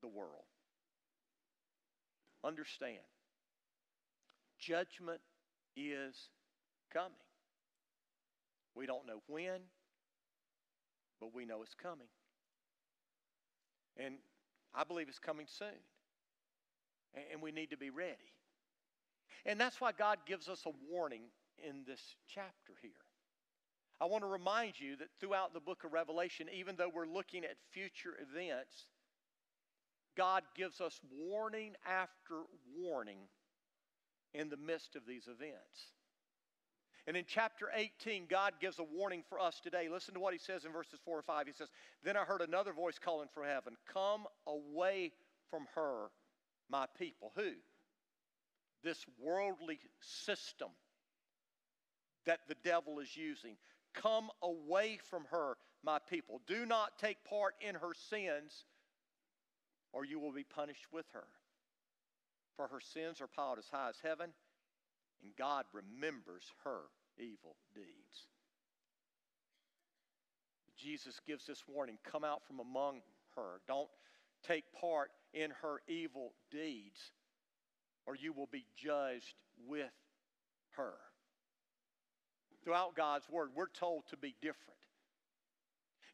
the 0.00 0.08
world. 0.08 0.44
Understand, 2.44 2.98
judgment 4.58 5.20
is 5.76 6.16
coming. 6.92 7.12
We 8.74 8.86
don't 8.86 9.06
know 9.06 9.22
when, 9.26 9.60
but 11.20 11.34
we 11.34 11.44
know 11.44 11.62
it's 11.62 11.74
coming. 11.74 12.06
And 13.96 14.14
I 14.74 14.84
believe 14.84 15.08
it's 15.08 15.18
coming 15.18 15.46
soon. 15.48 15.68
And 17.32 17.42
we 17.42 17.50
need 17.50 17.70
to 17.70 17.76
be 17.76 17.90
ready. 17.90 18.32
And 19.44 19.60
that's 19.60 19.80
why 19.80 19.92
God 19.92 20.18
gives 20.26 20.48
us 20.48 20.64
a 20.66 20.70
warning 20.90 21.22
in 21.58 21.84
this 21.86 22.00
chapter 22.32 22.74
here. 22.82 22.90
I 24.00 24.04
want 24.04 24.22
to 24.22 24.28
remind 24.28 24.78
you 24.78 24.94
that 24.96 25.08
throughout 25.18 25.54
the 25.54 25.60
book 25.60 25.82
of 25.82 25.92
Revelation, 25.92 26.46
even 26.54 26.76
though 26.76 26.90
we're 26.92 27.06
looking 27.06 27.44
at 27.44 27.56
future 27.72 28.14
events, 28.20 28.86
God 30.18 30.42
gives 30.56 30.80
us 30.80 31.00
warning 31.16 31.74
after 31.86 32.42
warning 32.76 33.18
in 34.34 34.50
the 34.50 34.56
midst 34.56 34.96
of 34.96 35.06
these 35.06 35.28
events. 35.28 35.94
And 37.06 37.16
in 37.16 37.24
chapter 37.26 37.68
18, 37.74 38.26
God 38.28 38.54
gives 38.60 38.80
a 38.80 38.84
warning 38.84 39.22
for 39.28 39.38
us 39.40 39.60
today. 39.62 39.88
Listen 39.88 40.14
to 40.14 40.20
what 40.20 40.34
he 40.34 40.38
says 40.38 40.64
in 40.64 40.72
verses 40.72 40.98
4 41.04 41.18
and 41.18 41.24
5. 41.24 41.46
He 41.46 41.52
says, 41.52 41.68
Then 42.02 42.16
I 42.16 42.24
heard 42.24 42.42
another 42.42 42.72
voice 42.72 42.98
calling 43.02 43.28
from 43.32 43.44
heaven, 43.44 43.76
Come 43.90 44.26
away 44.46 45.12
from 45.50 45.66
her, 45.76 46.08
my 46.68 46.86
people. 46.98 47.32
Who? 47.36 47.52
This 48.82 49.06
worldly 49.18 49.78
system 50.00 50.68
that 52.26 52.40
the 52.48 52.56
devil 52.64 52.98
is 52.98 53.16
using. 53.16 53.56
Come 53.94 54.30
away 54.42 54.98
from 55.08 55.24
her, 55.30 55.56
my 55.82 55.98
people. 56.10 56.42
Do 56.46 56.66
not 56.66 56.98
take 56.98 57.24
part 57.24 57.54
in 57.66 57.76
her 57.76 57.94
sins 58.10 58.64
or 59.92 60.04
you 60.04 60.18
will 60.18 60.32
be 60.32 60.44
punished 60.44 60.86
with 60.92 61.06
her. 61.12 61.26
For 62.56 62.68
her 62.68 62.80
sins 62.80 63.20
are 63.20 63.28
piled 63.28 63.58
as 63.58 63.68
high 63.70 63.88
as 63.88 63.96
heaven, 64.02 64.30
and 65.22 65.32
God 65.36 65.64
remembers 65.72 66.44
her 66.64 66.80
evil 67.18 67.56
deeds. 67.74 68.26
Jesus 70.76 71.20
gives 71.26 71.46
this 71.46 71.64
warning 71.66 71.98
come 72.04 72.24
out 72.24 72.42
from 72.46 72.60
among 72.60 73.00
her. 73.36 73.60
Don't 73.66 73.88
take 74.46 74.64
part 74.72 75.10
in 75.34 75.50
her 75.62 75.80
evil 75.88 76.32
deeds, 76.50 77.12
or 78.06 78.14
you 78.14 78.32
will 78.32 78.48
be 78.50 78.64
judged 78.76 79.34
with 79.66 79.90
her. 80.76 80.94
Throughout 82.64 82.94
God's 82.94 83.28
word, 83.28 83.50
we're 83.54 83.66
told 83.68 84.04
to 84.10 84.16
be 84.16 84.34
different. 84.40 84.78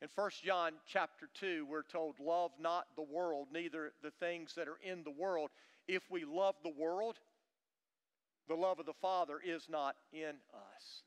In 0.02 0.08
1 0.14 0.30
John 0.44 0.72
chapter 0.86 1.28
2, 1.34 1.66
we're 1.68 1.82
told, 1.82 2.16
Love 2.20 2.50
not 2.60 2.86
the 2.96 3.02
world, 3.02 3.48
neither 3.52 3.92
the 4.02 4.10
things 4.10 4.54
that 4.54 4.68
are 4.68 4.78
in 4.82 5.02
the 5.04 5.10
world. 5.10 5.50
If 5.86 6.10
we 6.10 6.24
love 6.24 6.56
the 6.62 6.74
world, 6.76 7.18
the 8.48 8.54
love 8.54 8.78
of 8.78 8.86
the 8.86 8.92
Father 8.92 9.38
is 9.44 9.66
not 9.68 9.96
in 10.12 10.36
us. 10.52 11.02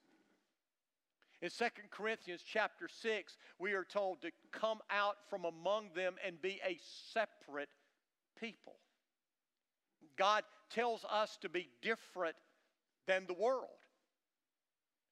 In 1.41 1.49
2 1.49 1.65
Corinthians 1.91 2.41
chapter 2.45 2.87
6, 2.87 3.37
we 3.59 3.73
are 3.73 3.83
told 3.83 4.21
to 4.21 4.31
come 4.51 4.79
out 4.89 5.17
from 5.29 5.45
among 5.45 5.89
them 5.95 6.15
and 6.25 6.41
be 6.41 6.59
a 6.65 6.79
separate 7.13 7.69
people. 8.39 8.77
God 10.17 10.43
tells 10.71 11.05
us 11.05 11.37
to 11.41 11.49
be 11.49 11.69
different 11.81 12.35
than 13.05 13.25
the 13.27 13.35
world. 13.35 13.69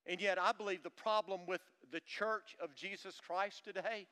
And 0.07 0.19
yet, 0.19 0.39
I 0.39 0.51
believe 0.51 0.83
the 0.83 0.89
problem 0.89 1.41
with 1.47 1.61
the 1.91 2.02
church 2.02 2.56
of 2.62 2.76
Jesus 2.76 3.19
Christ 3.26 3.63
today 3.63 4.08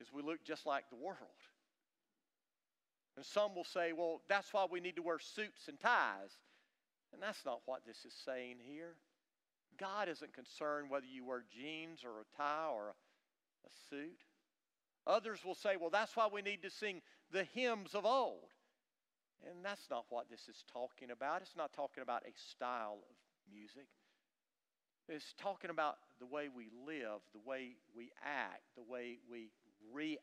is 0.00 0.08
we 0.12 0.22
look 0.22 0.44
just 0.44 0.66
like 0.66 0.84
the 0.90 0.96
world. 0.96 1.18
And 3.16 3.24
some 3.24 3.54
will 3.54 3.64
say, 3.64 3.92
well, 3.92 4.22
that's 4.28 4.52
why 4.52 4.66
we 4.70 4.80
need 4.80 4.96
to 4.96 5.02
wear 5.02 5.18
suits 5.18 5.66
and 5.68 5.78
ties. 5.80 6.30
And 7.12 7.22
that's 7.22 7.44
not 7.44 7.62
what 7.66 7.84
this 7.86 8.04
is 8.04 8.14
saying 8.24 8.56
here. 8.62 8.94
God 9.78 10.08
isn't 10.08 10.32
concerned 10.32 10.90
whether 10.90 11.06
you 11.06 11.24
wear 11.24 11.44
jeans 11.52 12.04
or 12.04 12.20
a 12.20 12.36
tie 12.36 12.68
or 12.72 12.90
a, 12.90 12.94
suit. 13.90 14.20
Others 15.06 15.40
will 15.44 15.54
say, 15.54 15.76
well, 15.76 15.90
that's 15.90 16.16
why 16.16 16.28
we 16.32 16.42
need 16.42 16.62
to 16.62 16.70
sing 16.70 17.02
the 17.32 17.44
hymns 17.44 17.94
of 17.94 18.06
old. 18.06 18.48
And 19.46 19.64
that's 19.64 19.88
not 19.90 20.06
what 20.08 20.30
this 20.30 20.48
is 20.48 20.64
talking 20.72 21.10
about. 21.10 21.42
It's 21.42 21.56
not 21.56 21.72
talking 21.72 22.02
about 22.02 22.22
a 22.22 22.32
style 22.50 22.98
of 23.02 23.16
music. 23.52 23.88
It's 25.08 25.34
talking 25.38 25.70
about 25.70 25.96
the 26.20 26.26
way 26.26 26.48
we 26.54 26.68
live, 26.86 27.20
the 27.32 27.48
way 27.48 27.76
we 27.96 28.10
act, 28.22 28.62
the 28.76 28.82
way 28.82 29.18
we 29.30 29.50
react 29.92 30.20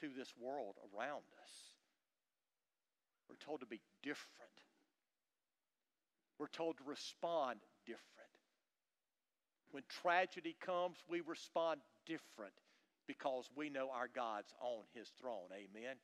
to 0.00 0.08
this 0.16 0.32
world 0.40 0.76
around 0.96 1.24
us. 1.42 1.52
We're 3.28 3.36
told 3.36 3.60
to 3.60 3.66
be 3.66 3.80
different. 4.02 4.50
We're 6.38 6.46
told 6.48 6.78
to 6.78 6.84
respond 6.84 7.60
different. 7.86 8.04
When 9.70 9.82
tragedy 9.88 10.56
comes, 10.60 10.98
we 11.08 11.20
respond 11.20 11.80
different 12.06 12.54
because 13.06 13.50
we 13.54 13.68
know 13.68 13.90
our 13.90 14.08
God's 14.08 14.52
on 14.60 14.84
his 14.94 15.08
throne. 15.20 15.48
Amen. 15.52 15.96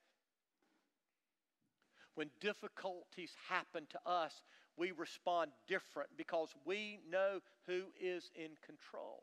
When 2.14 2.30
difficulties 2.40 3.32
happen 3.48 3.86
to 3.90 4.00
us, 4.04 4.42
we 4.76 4.92
respond 4.92 5.50
different 5.68 6.10
because 6.16 6.54
we 6.64 6.98
know 7.10 7.40
who 7.66 7.82
is 8.00 8.30
in 8.34 8.50
control. 8.64 9.22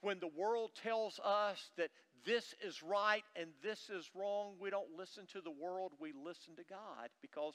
When 0.00 0.18
the 0.18 0.30
world 0.36 0.72
tells 0.82 1.18
us 1.24 1.70
that 1.78 1.90
this 2.26 2.54
is 2.62 2.82
right 2.82 3.24
and 3.36 3.48
this 3.62 3.88
is 3.90 4.10
wrong, 4.14 4.54
we 4.60 4.70
don't 4.70 4.96
listen 4.98 5.26
to 5.32 5.40
the 5.40 5.50
world, 5.50 5.92
we 5.98 6.12
listen 6.12 6.54
to 6.56 6.64
God 6.68 7.08
because 7.22 7.54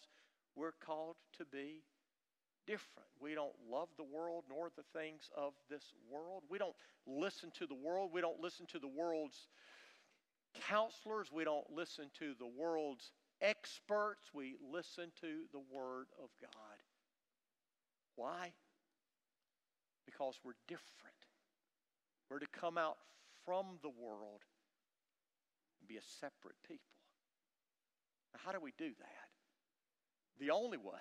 we're 0.55 0.73
called 0.83 1.15
to 1.37 1.45
be 1.45 1.83
different. 2.65 3.09
We 3.19 3.33
don't 3.33 3.55
love 3.71 3.89
the 3.97 4.03
world 4.03 4.45
nor 4.49 4.69
the 4.75 4.99
things 4.99 5.29
of 5.35 5.53
this 5.69 5.83
world. 6.11 6.43
We 6.49 6.57
don't 6.57 6.75
listen 7.07 7.51
to 7.59 7.67
the 7.67 7.75
world. 7.75 8.11
We 8.13 8.21
don't 8.21 8.39
listen 8.39 8.65
to 8.67 8.79
the 8.79 8.87
world's 8.87 9.47
counselors. 10.67 11.29
We 11.31 11.43
don't 11.43 11.69
listen 11.71 12.05
to 12.19 12.33
the 12.37 12.47
world's 12.47 13.11
experts, 13.41 14.29
we 14.33 14.55
listen 14.71 15.11
to 15.21 15.45
the 15.51 15.61
Word 15.71 16.07
of 16.21 16.29
God. 16.41 16.79
Why? 18.15 18.51
Because 20.05 20.39
we're 20.43 20.59
different. 20.67 21.15
We're 22.29 22.39
to 22.39 22.47
come 22.47 22.77
out 22.77 22.97
from 23.45 23.79
the 23.81 23.89
world 23.89 24.41
and 25.79 25.87
be 25.87 25.97
a 25.97 26.01
separate 26.19 26.55
people. 26.67 26.83
Now, 28.33 28.41
how 28.45 28.51
do 28.51 28.59
we 28.59 28.73
do 28.77 28.89
that? 28.89 29.29
The 30.39 30.51
only 30.51 30.77
way 30.77 30.93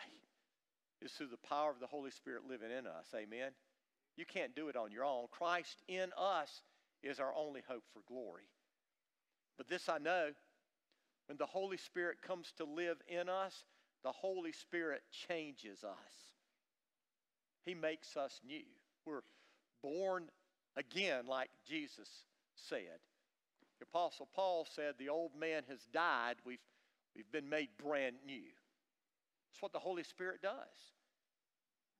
is 1.03 1.13
through 1.13 1.29
the 1.29 1.49
power 1.49 1.71
of 1.71 1.81
the 1.81 1.87
Holy 1.87 2.11
Spirit 2.11 2.43
living 2.49 2.71
in 2.71 2.87
us. 2.87 3.07
Amen. 3.15 3.51
You 4.17 4.25
can't 4.25 4.57
do 4.57 4.69
it 4.69 4.77
on 4.77 4.91
your 4.91 5.05
own. 5.05 5.27
Christ 5.31 5.83
in 5.87 6.11
us 6.19 6.63
is 7.03 7.21
our 7.21 7.33
only 7.37 7.63
hope 7.69 7.85
for 7.93 8.01
glory. 8.09 8.49
But 9.57 9.69
this 9.69 9.89
I 9.89 9.99
know 9.99 10.31
when 11.29 11.39
the 11.39 11.47
Holy 11.47 11.77
Spirit 11.77 12.23
comes 12.23 12.53
to 12.57 12.65
live 12.65 12.97
in 13.07 13.29
us, 13.29 13.65
the 14.03 14.13
Holy 14.13 14.53
Spirit 14.53 15.03
changes 15.29 15.85
us. 15.85 16.15
He 17.65 17.75
makes 17.75 18.17
us 18.17 18.41
new. 18.47 18.65
We're 19.05 19.23
born 19.83 20.31
again, 20.77 21.27
like 21.27 21.51
Jesus 21.69 22.09
said. 22.55 22.99
The 23.79 23.87
Apostle 23.93 24.29
Paul 24.35 24.67
said, 24.75 24.95
The 24.99 25.11
old 25.11 25.33
man 25.39 25.63
has 25.69 25.81
died. 25.93 26.37
We've, 26.45 26.59
we've 27.15 27.31
been 27.31 27.49
made 27.49 27.69
brand 27.83 28.17
new. 28.27 28.43
That's 29.51 29.63
what 29.63 29.73
the 29.73 29.79
Holy 29.79 30.05
Spirit 30.05 30.41
does. 30.43 30.55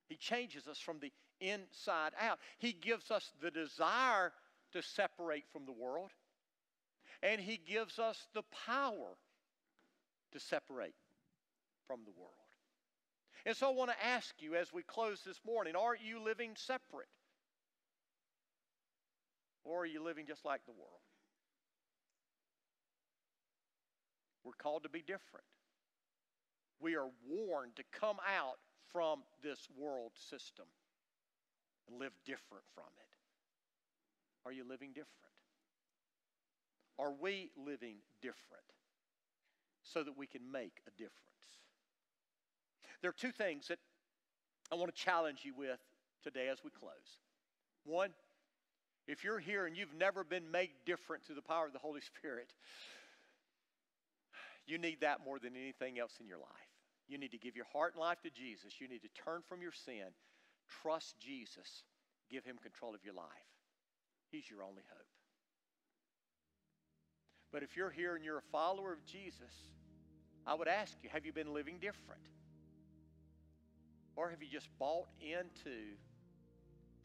He 0.09 0.15
changes 0.15 0.67
us 0.67 0.79
from 0.79 0.99
the 0.99 1.11
inside 1.39 2.13
out. 2.19 2.39
He 2.57 2.73
gives 2.73 3.11
us 3.11 3.31
the 3.41 3.51
desire 3.51 4.33
to 4.73 4.81
separate 4.81 5.45
from 5.53 5.65
the 5.65 5.71
world, 5.71 6.09
and 7.21 7.41
He 7.41 7.57
gives 7.57 7.99
us 7.99 8.27
the 8.33 8.43
power 8.65 9.17
to 10.31 10.39
separate 10.39 10.95
from 11.87 12.01
the 12.05 12.11
world. 12.11 12.33
And 13.45 13.55
so 13.55 13.67
I 13.69 13.73
want 13.73 13.91
to 13.91 14.05
ask 14.05 14.33
you 14.39 14.55
as 14.55 14.71
we 14.73 14.83
close 14.83 15.21
this 15.25 15.39
morning 15.45 15.75
are 15.75 15.95
you 15.95 16.21
living 16.21 16.51
separate? 16.55 17.07
Or 19.63 19.81
are 19.81 19.85
you 19.85 20.03
living 20.03 20.25
just 20.27 20.45
like 20.45 20.65
the 20.65 20.71
world? 20.71 21.01
We're 24.43 24.53
called 24.53 24.83
to 24.83 24.89
be 24.89 25.01
different. 25.01 25.45
We 26.79 26.95
are 26.95 27.09
warned 27.27 27.75
to 27.75 27.83
come 27.91 28.17
out 28.25 28.57
from 28.91 29.19
this 29.43 29.67
world 29.77 30.11
system 30.15 30.65
and 31.87 31.99
live 31.99 32.13
different 32.25 32.63
from 32.73 32.89
it. 32.97 34.47
Are 34.47 34.51
you 34.51 34.63
living 34.67 34.89
different? 34.89 35.28
Are 36.99 37.13
we 37.19 37.49
living 37.57 37.95
different 38.21 38.63
so 39.83 40.03
that 40.03 40.17
we 40.17 40.27
can 40.27 40.51
make 40.51 40.81
a 40.85 40.91
difference? 40.91 41.15
There 43.01 43.09
are 43.09 43.13
two 43.13 43.31
things 43.31 43.69
that 43.69 43.79
I 44.71 44.75
want 44.75 44.93
to 44.93 45.01
challenge 45.01 45.39
you 45.43 45.53
with 45.57 45.79
today 46.23 46.49
as 46.51 46.59
we 46.63 46.69
close. 46.69 47.21
One, 47.85 48.09
if 49.07 49.23
you're 49.23 49.39
here 49.39 49.65
and 49.65 49.75
you've 49.75 49.95
never 49.97 50.23
been 50.23 50.51
made 50.51 50.69
different 50.85 51.23
through 51.23 51.35
the 51.35 51.41
power 51.41 51.65
of 51.65 51.73
the 51.73 51.79
Holy 51.79 52.01
Spirit, 52.01 52.53
you 54.67 54.77
need 54.77 55.01
that 55.01 55.25
more 55.25 55.39
than 55.39 55.55
anything 55.55 55.97
else 55.97 56.13
in 56.19 56.27
your 56.27 56.37
life. 56.37 56.69
You 57.07 57.17
need 57.17 57.31
to 57.31 57.39
give 57.39 57.55
your 57.55 57.65
heart 57.73 57.93
and 57.93 58.01
life 58.01 58.21
to 58.21 58.29
Jesus. 58.29 58.79
You 58.79 58.87
need 58.87 59.01
to 59.01 59.09
turn 59.23 59.41
from 59.47 59.61
your 59.63 59.71
sin, 59.71 60.13
trust 60.83 61.15
Jesus, 61.19 61.83
give 62.29 62.45
him 62.45 62.57
control 62.61 62.93
of 62.93 63.03
your 63.03 63.15
life. 63.15 63.49
He's 64.29 64.47
your 64.47 64.61
only 64.61 64.83
hope. 64.93 65.08
But 67.51 67.63
if 67.63 67.75
you're 67.75 67.89
here 67.89 68.15
and 68.15 68.23
you're 68.23 68.37
a 68.37 68.51
follower 68.51 68.93
of 68.93 69.03
Jesus, 69.05 69.53
I 70.45 70.53
would 70.53 70.67
ask 70.67 70.95
you 71.03 71.09
have 71.11 71.25
you 71.25 71.33
been 71.33 71.53
living 71.53 71.75
different? 71.79 72.21
Or 74.15 74.29
have 74.29 74.41
you 74.41 74.49
just 74.51 74.67
bought 74.77 75.07
into 75.21 75.75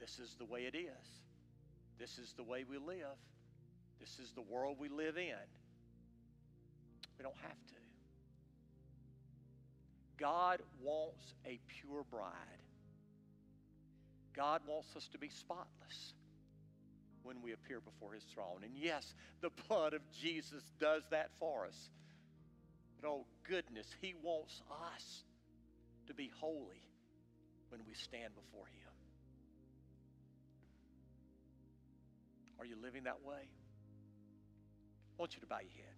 this 0.01 0.19
is 0.19 0.35
the 0.39 0.45
way 0.45 0.63
it 0.63 0.75
is? 0.75 1.09
This 1.99 2.19
is 2.19 2.35
the 2.37 2.43
way 2.43 2.65
we 2.69 2.77
live. 2.77 3.17
This 4.01 4.19
is 4.19 4.33
the 4.33 4.43
world 4.43 4.77
we 4.79 4.89
live 4.89 5.17
in. 5.17 5.47
We 7.17 7.23
don't 7.23 7.37
have 7.43 7.53
to. 7.53 7.75
God 10.19 10.61
wants 10.83 11.35
a 11.47 11.59
pure 11.69 12.05
bride. 12.11 12.33
God 14.35 14.63
wants 14.67 14.97
us 14.97 15.09
to 15.13 15.19
be 15.19 15.29
spotless 15.29 16.15
when 17.25 17.43
we 17.43 17.53
appear 17.53 17.81
before 17.81 18.13
his 18.13 18.23
throne. 18.25 18.61
And 18.63 18.73
yes, 18.77 19.15
the 19.41 19.51
blood 19.69 19.95
of 19.95 20.03
Jesus 20.13 20.63
does 20.79 21.03
that 21.11 21.31
for 21.41 21.67
us. 21.67 21.91
But 23.01 23.09
oh, 23.09 23.27
goodness, 23.49 23.87
he 24.01 24.15
wants 24.23 24.63
us 24.95 25.25
to 26.07 26.15
be 26.15 26.31
holy 26.41 26.83
when 27.71 27.81
we 27.87 27.95
stand 27.95 28.35
before 28.35 28.67
him. 28.67 28.93
Are 32.61 32.67
you 32.67 32.77
living 32.81 33.05
that 33.05 33.23
way? 33.25 33.49
I 35.19 35.21
want 35.21 35.35
you 35.35 35.41
to 35.41 35.47
bow 35.47 35.59
your 35.61 35.71
head. 35.71 35.95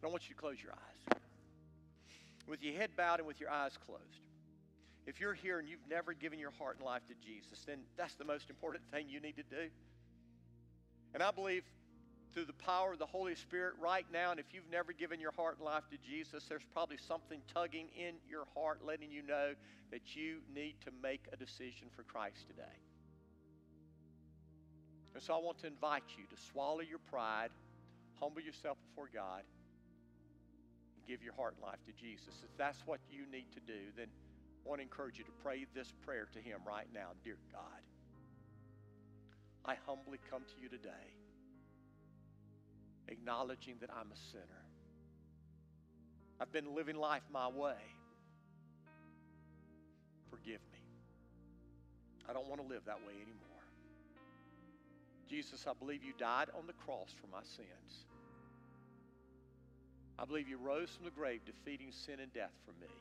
And 0.00 0.08
I 0.08 0.10
want 0.10 0.28
you 0.28 0.34
to 0.34 0.40
close 0.40 0.56
your 0.62 0.72
eyes. 0.72 1.18
With 2.46 2.62
your 2.62 2.74
head 2.74 2.90
bowed 2.96 3.18
and 3.18 3.26
with 3.26 3.40
your 3.40 3.50
eyes 3.50 3.76
closed. 3.86 4.27
If 5.08 5.20
you're 5.20 5.32
here 5.32 5.58
and 5.58 5.66
you've 5.66 5.88
never 5.88 6.12
given 6.12 6.38
your 6.38 6.50
heart 6.50 6.76
and 6.76 6.84
life 6.84 7.00
to 7.08 7.14
Jesus, 7.26 7.64
then 7.66 7.78
that's 7.96 8.12
the 8.16 8.26
most 8.26 8.50
important 8.50 8.84
thing 8.92 9.06
you 9.08 9.20
need 9.20 9.36
to 9.36 9.42
do. 9.42 9.70
And 11.14 11.22
I 11.22 11.30
believe 11.30 11.64
through 12.34 12.44
the 12.44 12.52
power 12.52 12.92
of 12.92 12.98
the 12.98 13.06
Holy 13.06 13.34
Spirit 13.34 13.72
right 13.80 14.04
now, 14.12 14.32
and 14.32 14.38
if 14.38 14.52
you've 14.52 14.70
never 14.70 14.92
given 14.92 15.18
your 15.18 15.32
heart 15.32 15.56
and 15.56 15.64
life 15.64 15.84
to 15.92 15.96
Jesus, 16.06 16.44
there's 16.44 16.66
probably 16.74 16.98
something 16.98 17.40
tugging 17.54 17.88
in 17.98 18.16
your 18.28 18.44
heart 18.54 18.80
letting 18.86 19.10
you 19.10 19.22
know 19.22 19.54
that 19.90 20.14
you 20.14 20.40
need 20.54 20.74
to 20.84 20.90
make 21.02 21.24
a 21.32 21.38
decision 21.38 21.88
for 21.96 22.02
Christ 22.02 22.46
today. 22.46 22.76
And 25.14 25.22
so 25.22 25.32
I 25.32 25.38
want 25.38 25.58
to 25.60 25.68
invite 25.68 26.04
you 26.18 26.24
to 26.24 26.42
swallow 26.52 26.80
your 26.80 27.00
pride, 27.10 27.48
humble 28.20 28.42
yourself 28.42 28.76
before 28.90 29.08
God, 29.14 29.40
and 29.40 31.06
give 31.08 31.22
your 31.22 31.32
heart 31.32 31.54
and 31.54 31.64
life 31.64 31.80
to 31.86 31.92
Jesus. 31.98 32.34
If 32.44 32.54
that's 32.58 32.82
what 32.84 33.00
you 33.10 33.24
need 33.32 33.46
to 33.54 33.60
do, 33.60 33.88
then 33.96 34.08
I 34.68 34.70
want 34.70 34.80
to 34.80 34.82
encourage 34.82 35.16
you 35.16 35.24
to 35.24 35.32
pray 35.42 35.64
this 35.74 35.90
prayer 36.04 36.28
to 36.34 36.40
Him 36.40 36.58
right 36.66 36.86
now. 36.92 37.12
Dear 37.24 37.38
God, 37.50 37.80
I 39.64 39.76
humbly 39.86 40.18
come 40.30 40.42
to 40.42 40.62
you 40.62 40.68
today, 40.68 40.90
acknowledging 43.08 43.76
that 43.80 43.88
I'm 43.90 44.12
a 44.12 44.16
sinner. 44.30 44.66
I've 46.38 46.52
been 46.52 46.74
living 46.74 46.96
life 46.96 47.22
my 47.32 47.48
way. 47.48 47.80
Forgive 50.28 50.60
me. 50.70 50.84
I 52.28 52.34
don't 52.34 52.46
want 52.46 52.60
to 52.60 52.66
live 52.66 52.82
that 52.84 52.98
way 53.06 53.14
anymore. 53.14 53.64
Jesus, 55.30 55.64
I 55.66 55.72
believe 55.72 56.04
you 56.04 56.12
died 56.18 56.48
on 56.54 56.66
the 56.66 56.74
cross 56.74 57.14
for 57.18 57.26
my 57.28 57.42
sins. 57.42 58.04
I 60.18 60.26
believe 60.26 60.46
you 60.46 60.58
rose 60.58 60.90
from 60.90 61.06
the 61.06 61.10
grave, 61.10 61.40
defeating 61.46 61.90
sin 61.90 62.20
and 62.20 62.30
death 62.34 62.52
for 62.66 62.72
me. 62.84 62.92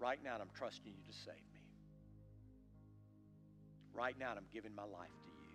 Right 0.00 0.18
now, 0.22 0.36
I'm 0.40 0.50
trusting 0.54 0.92
you 0.92 1.02
to 1.06 1.18
save 1.24 1.34
me. 1.34 1.60
Right 3.94 4.16
now, 4.18 4.30
I'm 4.36 4.46
giving 4.52 4.74
my 4.74 4.84
life 4.84 5.10
to 5.24 5.30
you. 5.30 5.48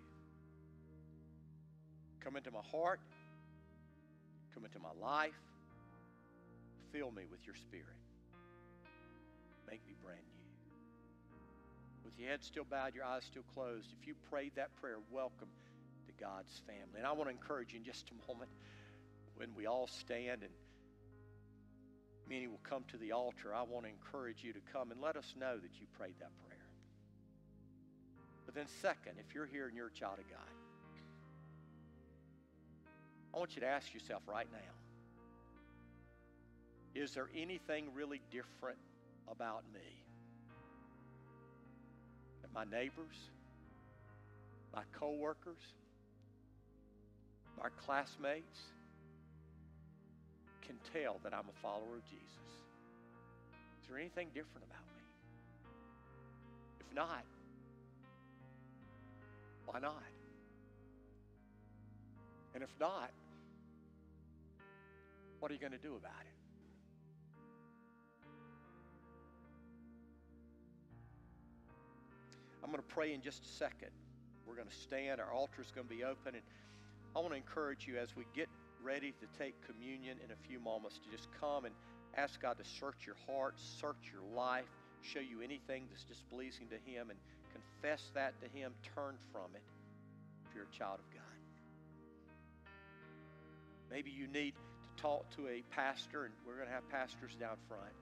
Come 2.20 2.36
into 2.36 2.50
my 2.50 2.62
heart, 2.70 3.00
come 4.54 4.64
into 4.64 4.78
my 4.78 4.92
life, 5.00 5.32
fill 6.92 7.10
me 7.10 7.24
with 7.30 7.46
your 7.46 7.54
spirit. 7.54 7.96
Make 9.66 9.86
me 9.86 9.94
brand 10.02 10.20
new 10.20 10.44
with 12.04 12.18
your 12.18 12.30
head 12.30 12.44
still 12.44 12.64
bowed, 12.64 12.94
your 12.94 13.04
eyes 13.04 13.24
still 13.24 13.42
closed, 13.54 13.88
if 14.00 14.06
you 14.06 14.14
prayed 14.30 14.52
that 14.56 14.74
prayer, 14.76 14.98
welcome 15.10 15.48
to 16.06 16.12
God's 16.22 16.60
family. 16.66 16.98
And 16.98 17.06
I 17.06 17.12
want 17.12 17.28
to 17.28 17.34
encourage 17.34 17.72
you 17.72 17.78
in 17.78 17.84
just 17.84 18.04
a 18.10 18.28
moment 18.30 18.50
when 19.36 19.48
we 19.56 19.66
all 19.66 19.88
stand 19.88 20.42
and 20.42 20.52
many 22.28 22.46
will 22.46 22.60
come 22.62 22.84
to 22.90 22.96
the 22.96 23.12
altar. 23.12 23.54
I 23.54 23.62
want 23.62 23.84
to 23.86 23.90
encourage 23.90 24.42
you 24.42 24.52
to 24.52 24.60
come 24.72 24.90
and 24.90 25.00
let 25.00 25.16
us 25.16 25.34
know 25.38 25.56
that 25.56 25.80
you 25.80 25.86
prayed 25.98 26.14
that 26.20 26.30
prayer. 26.46 26.58
But 28.46 28.54
then, 28.54 28.66
second, 28.82 29.14
if 29.18 29.34
you're 29.34 29.46
here 29.46 29.66
and 29.66 29.76
you're 29.76 29.88
a 29.88 29.92
child 29.92 30.18
of 30.18 30.28
God, 30.28 30.38
I 33.34 33.38
want 33.38 33.56
you 33.56 33.60
to 33.60 33.66
ask 33.66 33.92
yourself 33.92 34.22
right 34.26 34.48
now 34.52 34.58
is 36.94 37.12
there 37.14 37.28
anything 37.36 37.86
really 37.92 38.20
different 38.30 38.78
about 39.28 39.64
me? 39.74 40.04
my 42.54 42.64
neighbors, 42.64 43.16
my 44.72 44.82
coworkers, 44.92 45.58
my 47.58 47.68
classmates 47.84 48.60
can 50.66 50.76
tell 50.92 51.20
that 51.22 51.32
I'm 51.34 51.48
a 51.48 51.60
follower 51.62 51.96
of 51.96 52.04
Jesus. 52.04 52.50
Is 53.82 53.88
there 53.88 53.98
anything 53.98 54.28
different 54.28 54.66
about 54.66 54.86
me? 54.96 55.04
If 56.80 56.94
not, 56.94 57.24
why 59.66 59.80
not? 59.80 60.02
And 62.54 62.62
if 62.62 62.70
not, 62.80 63.10
what 65.40 65.50
are 65.50 65.54
you 65.54 65.60
going 65.60 65.72
to 65.72 65.78
do 65.78 65.96
about 65.96 66.22
it? 66.22 66.34
I'm 72.62 72.70
going 72.70 72.82
to 72.82 72.94
pray 72.94 73.12
in 73.12 73.20
just 73.20 73.44
a 73.44 73.48
second. 73.48 73.90
We're 74.46 74.54
going 74.54 74.68
to 74.68 74.74
stand. 74.74 75.20
Our 75.20 75.30
altar 75.30 75.60
is 75.60 75.70
going 75.70 75.86
to 75.86 75.94
be 75.94 76.04
open. 76.04 76.34
And 76.34 76.42
I 77.14 77.18
want 77.20 77.32
to 77.32 77.36
encourage 77.36 77.86
you 77.86 77.98
as 77.98 78.16
we 78.16 78.24
get 78.34 78.48
ready 78.84 79.12
to 79.12 79.26
take 79.38 79.54
communion 79.66 80.18
in 80.22 80.30
a 80.30 80.36
few 80.46 80.60
moments 80.60 80.98
to 80.98 81.10
just 81.10 81.28
come 81.40 81.64
and 81.64 81.74
ask 82.16 82.40
God 82.40 82.58
to 82.58 82.64
search 82.64 83.06
your 83.06 83.16
heart, 83.26 83.54
search 83.56 84.12
your 84.12 84.22
life, 84.36 84.68
show 85.00 85.20
you 85.20 85.40
anything 85.40 85.84
that's 85.90 86.04
displeasing 86.04 86.68
to 86.68 86.76
Him, 86.88 87.08
and 87.10 87.18
confess 87.50 88.10
that 88.14 88.38
to 88.42 88.48
Him. 88.48 88.72
Turn 88.94 89.16
from 89.32 89.48
it 89.54 89.62
if 90.48 90.54
you're 90.54 90.68
a 90.70 90.76
child 90.78 91.00
of 91.00 91.08
God. 91.12 91.22
Maybe 93.90 94.10
you 94.10 94.26
need 94.26 94.52
to 94.52 95.02
talk 95.02 95.24
to 95.36 95.48
a 95.48 95.62
pastor, 95.74 96.24
and 96.24 96.34
we're 96.46 96.56
going 96.56 96.68
to 96.68 96.74
have 96.74 96.88
pastors 96.90 97.34
down 97.40 97.56
front. 97.68 97.94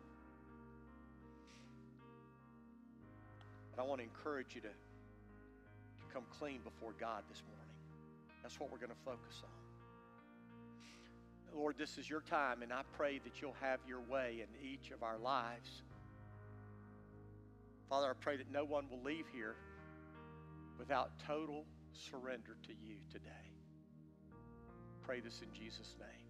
But 3.74 3.82
I 3.82 3.86
want 3.86 4.00
to 4.00 4.04
encourage 4.04 4.54
you 4.54 4.60
to, 4.62 4.68
to 4.68 6.04
come 6.12 6.24
clean 6.38 6.60
before 6.62 6.92
God 6.98 7.22
this 7.30 7.42
morning. 7.46 7.64
That's 8.42 8.58
what 8.58 8.70
we're 8.70 8.78
going 8.78 8.90
to 8.90 9.04
focus 9.04 9.42
on. 9.42 9.61
Lord, 11.54 11.76
this 11.76 11.98
is 11.98 12.08
your 12.08 12.22
time, 12.22 12.62
and 12.62 12.72
I 12.72 12.82
pray 12.92 13.18
that 13.18 13.40
you'll 13.40 13.56
have 13.60 13.80
your 13.86 14.00
way 14.00 14.42
in 14.42 14.48
each 14.60 14.90
of 14.90 15.02
our 15.02 15.18
lives. 15.18 15.82
Father, 17.88 18.08
I 18.10 18.14
pray 18.18 18.38
that 18.38 18.50
no 18.50 18.64
one 18.64 18.88
will 18.90 19.02
leave 19.02 19.28
here 19.28 19.56
without 20.78 21.10
total 21.26 21.66
surrender 21.92 22.56
to 22.66 22.72
you 22.72 22.96
today. 23.10 23.52
Pray 25.02 25.20
this 25.20 25.42
in 25.42 25.52
Jesus' 25.52 25.94
name. 25.98 26.21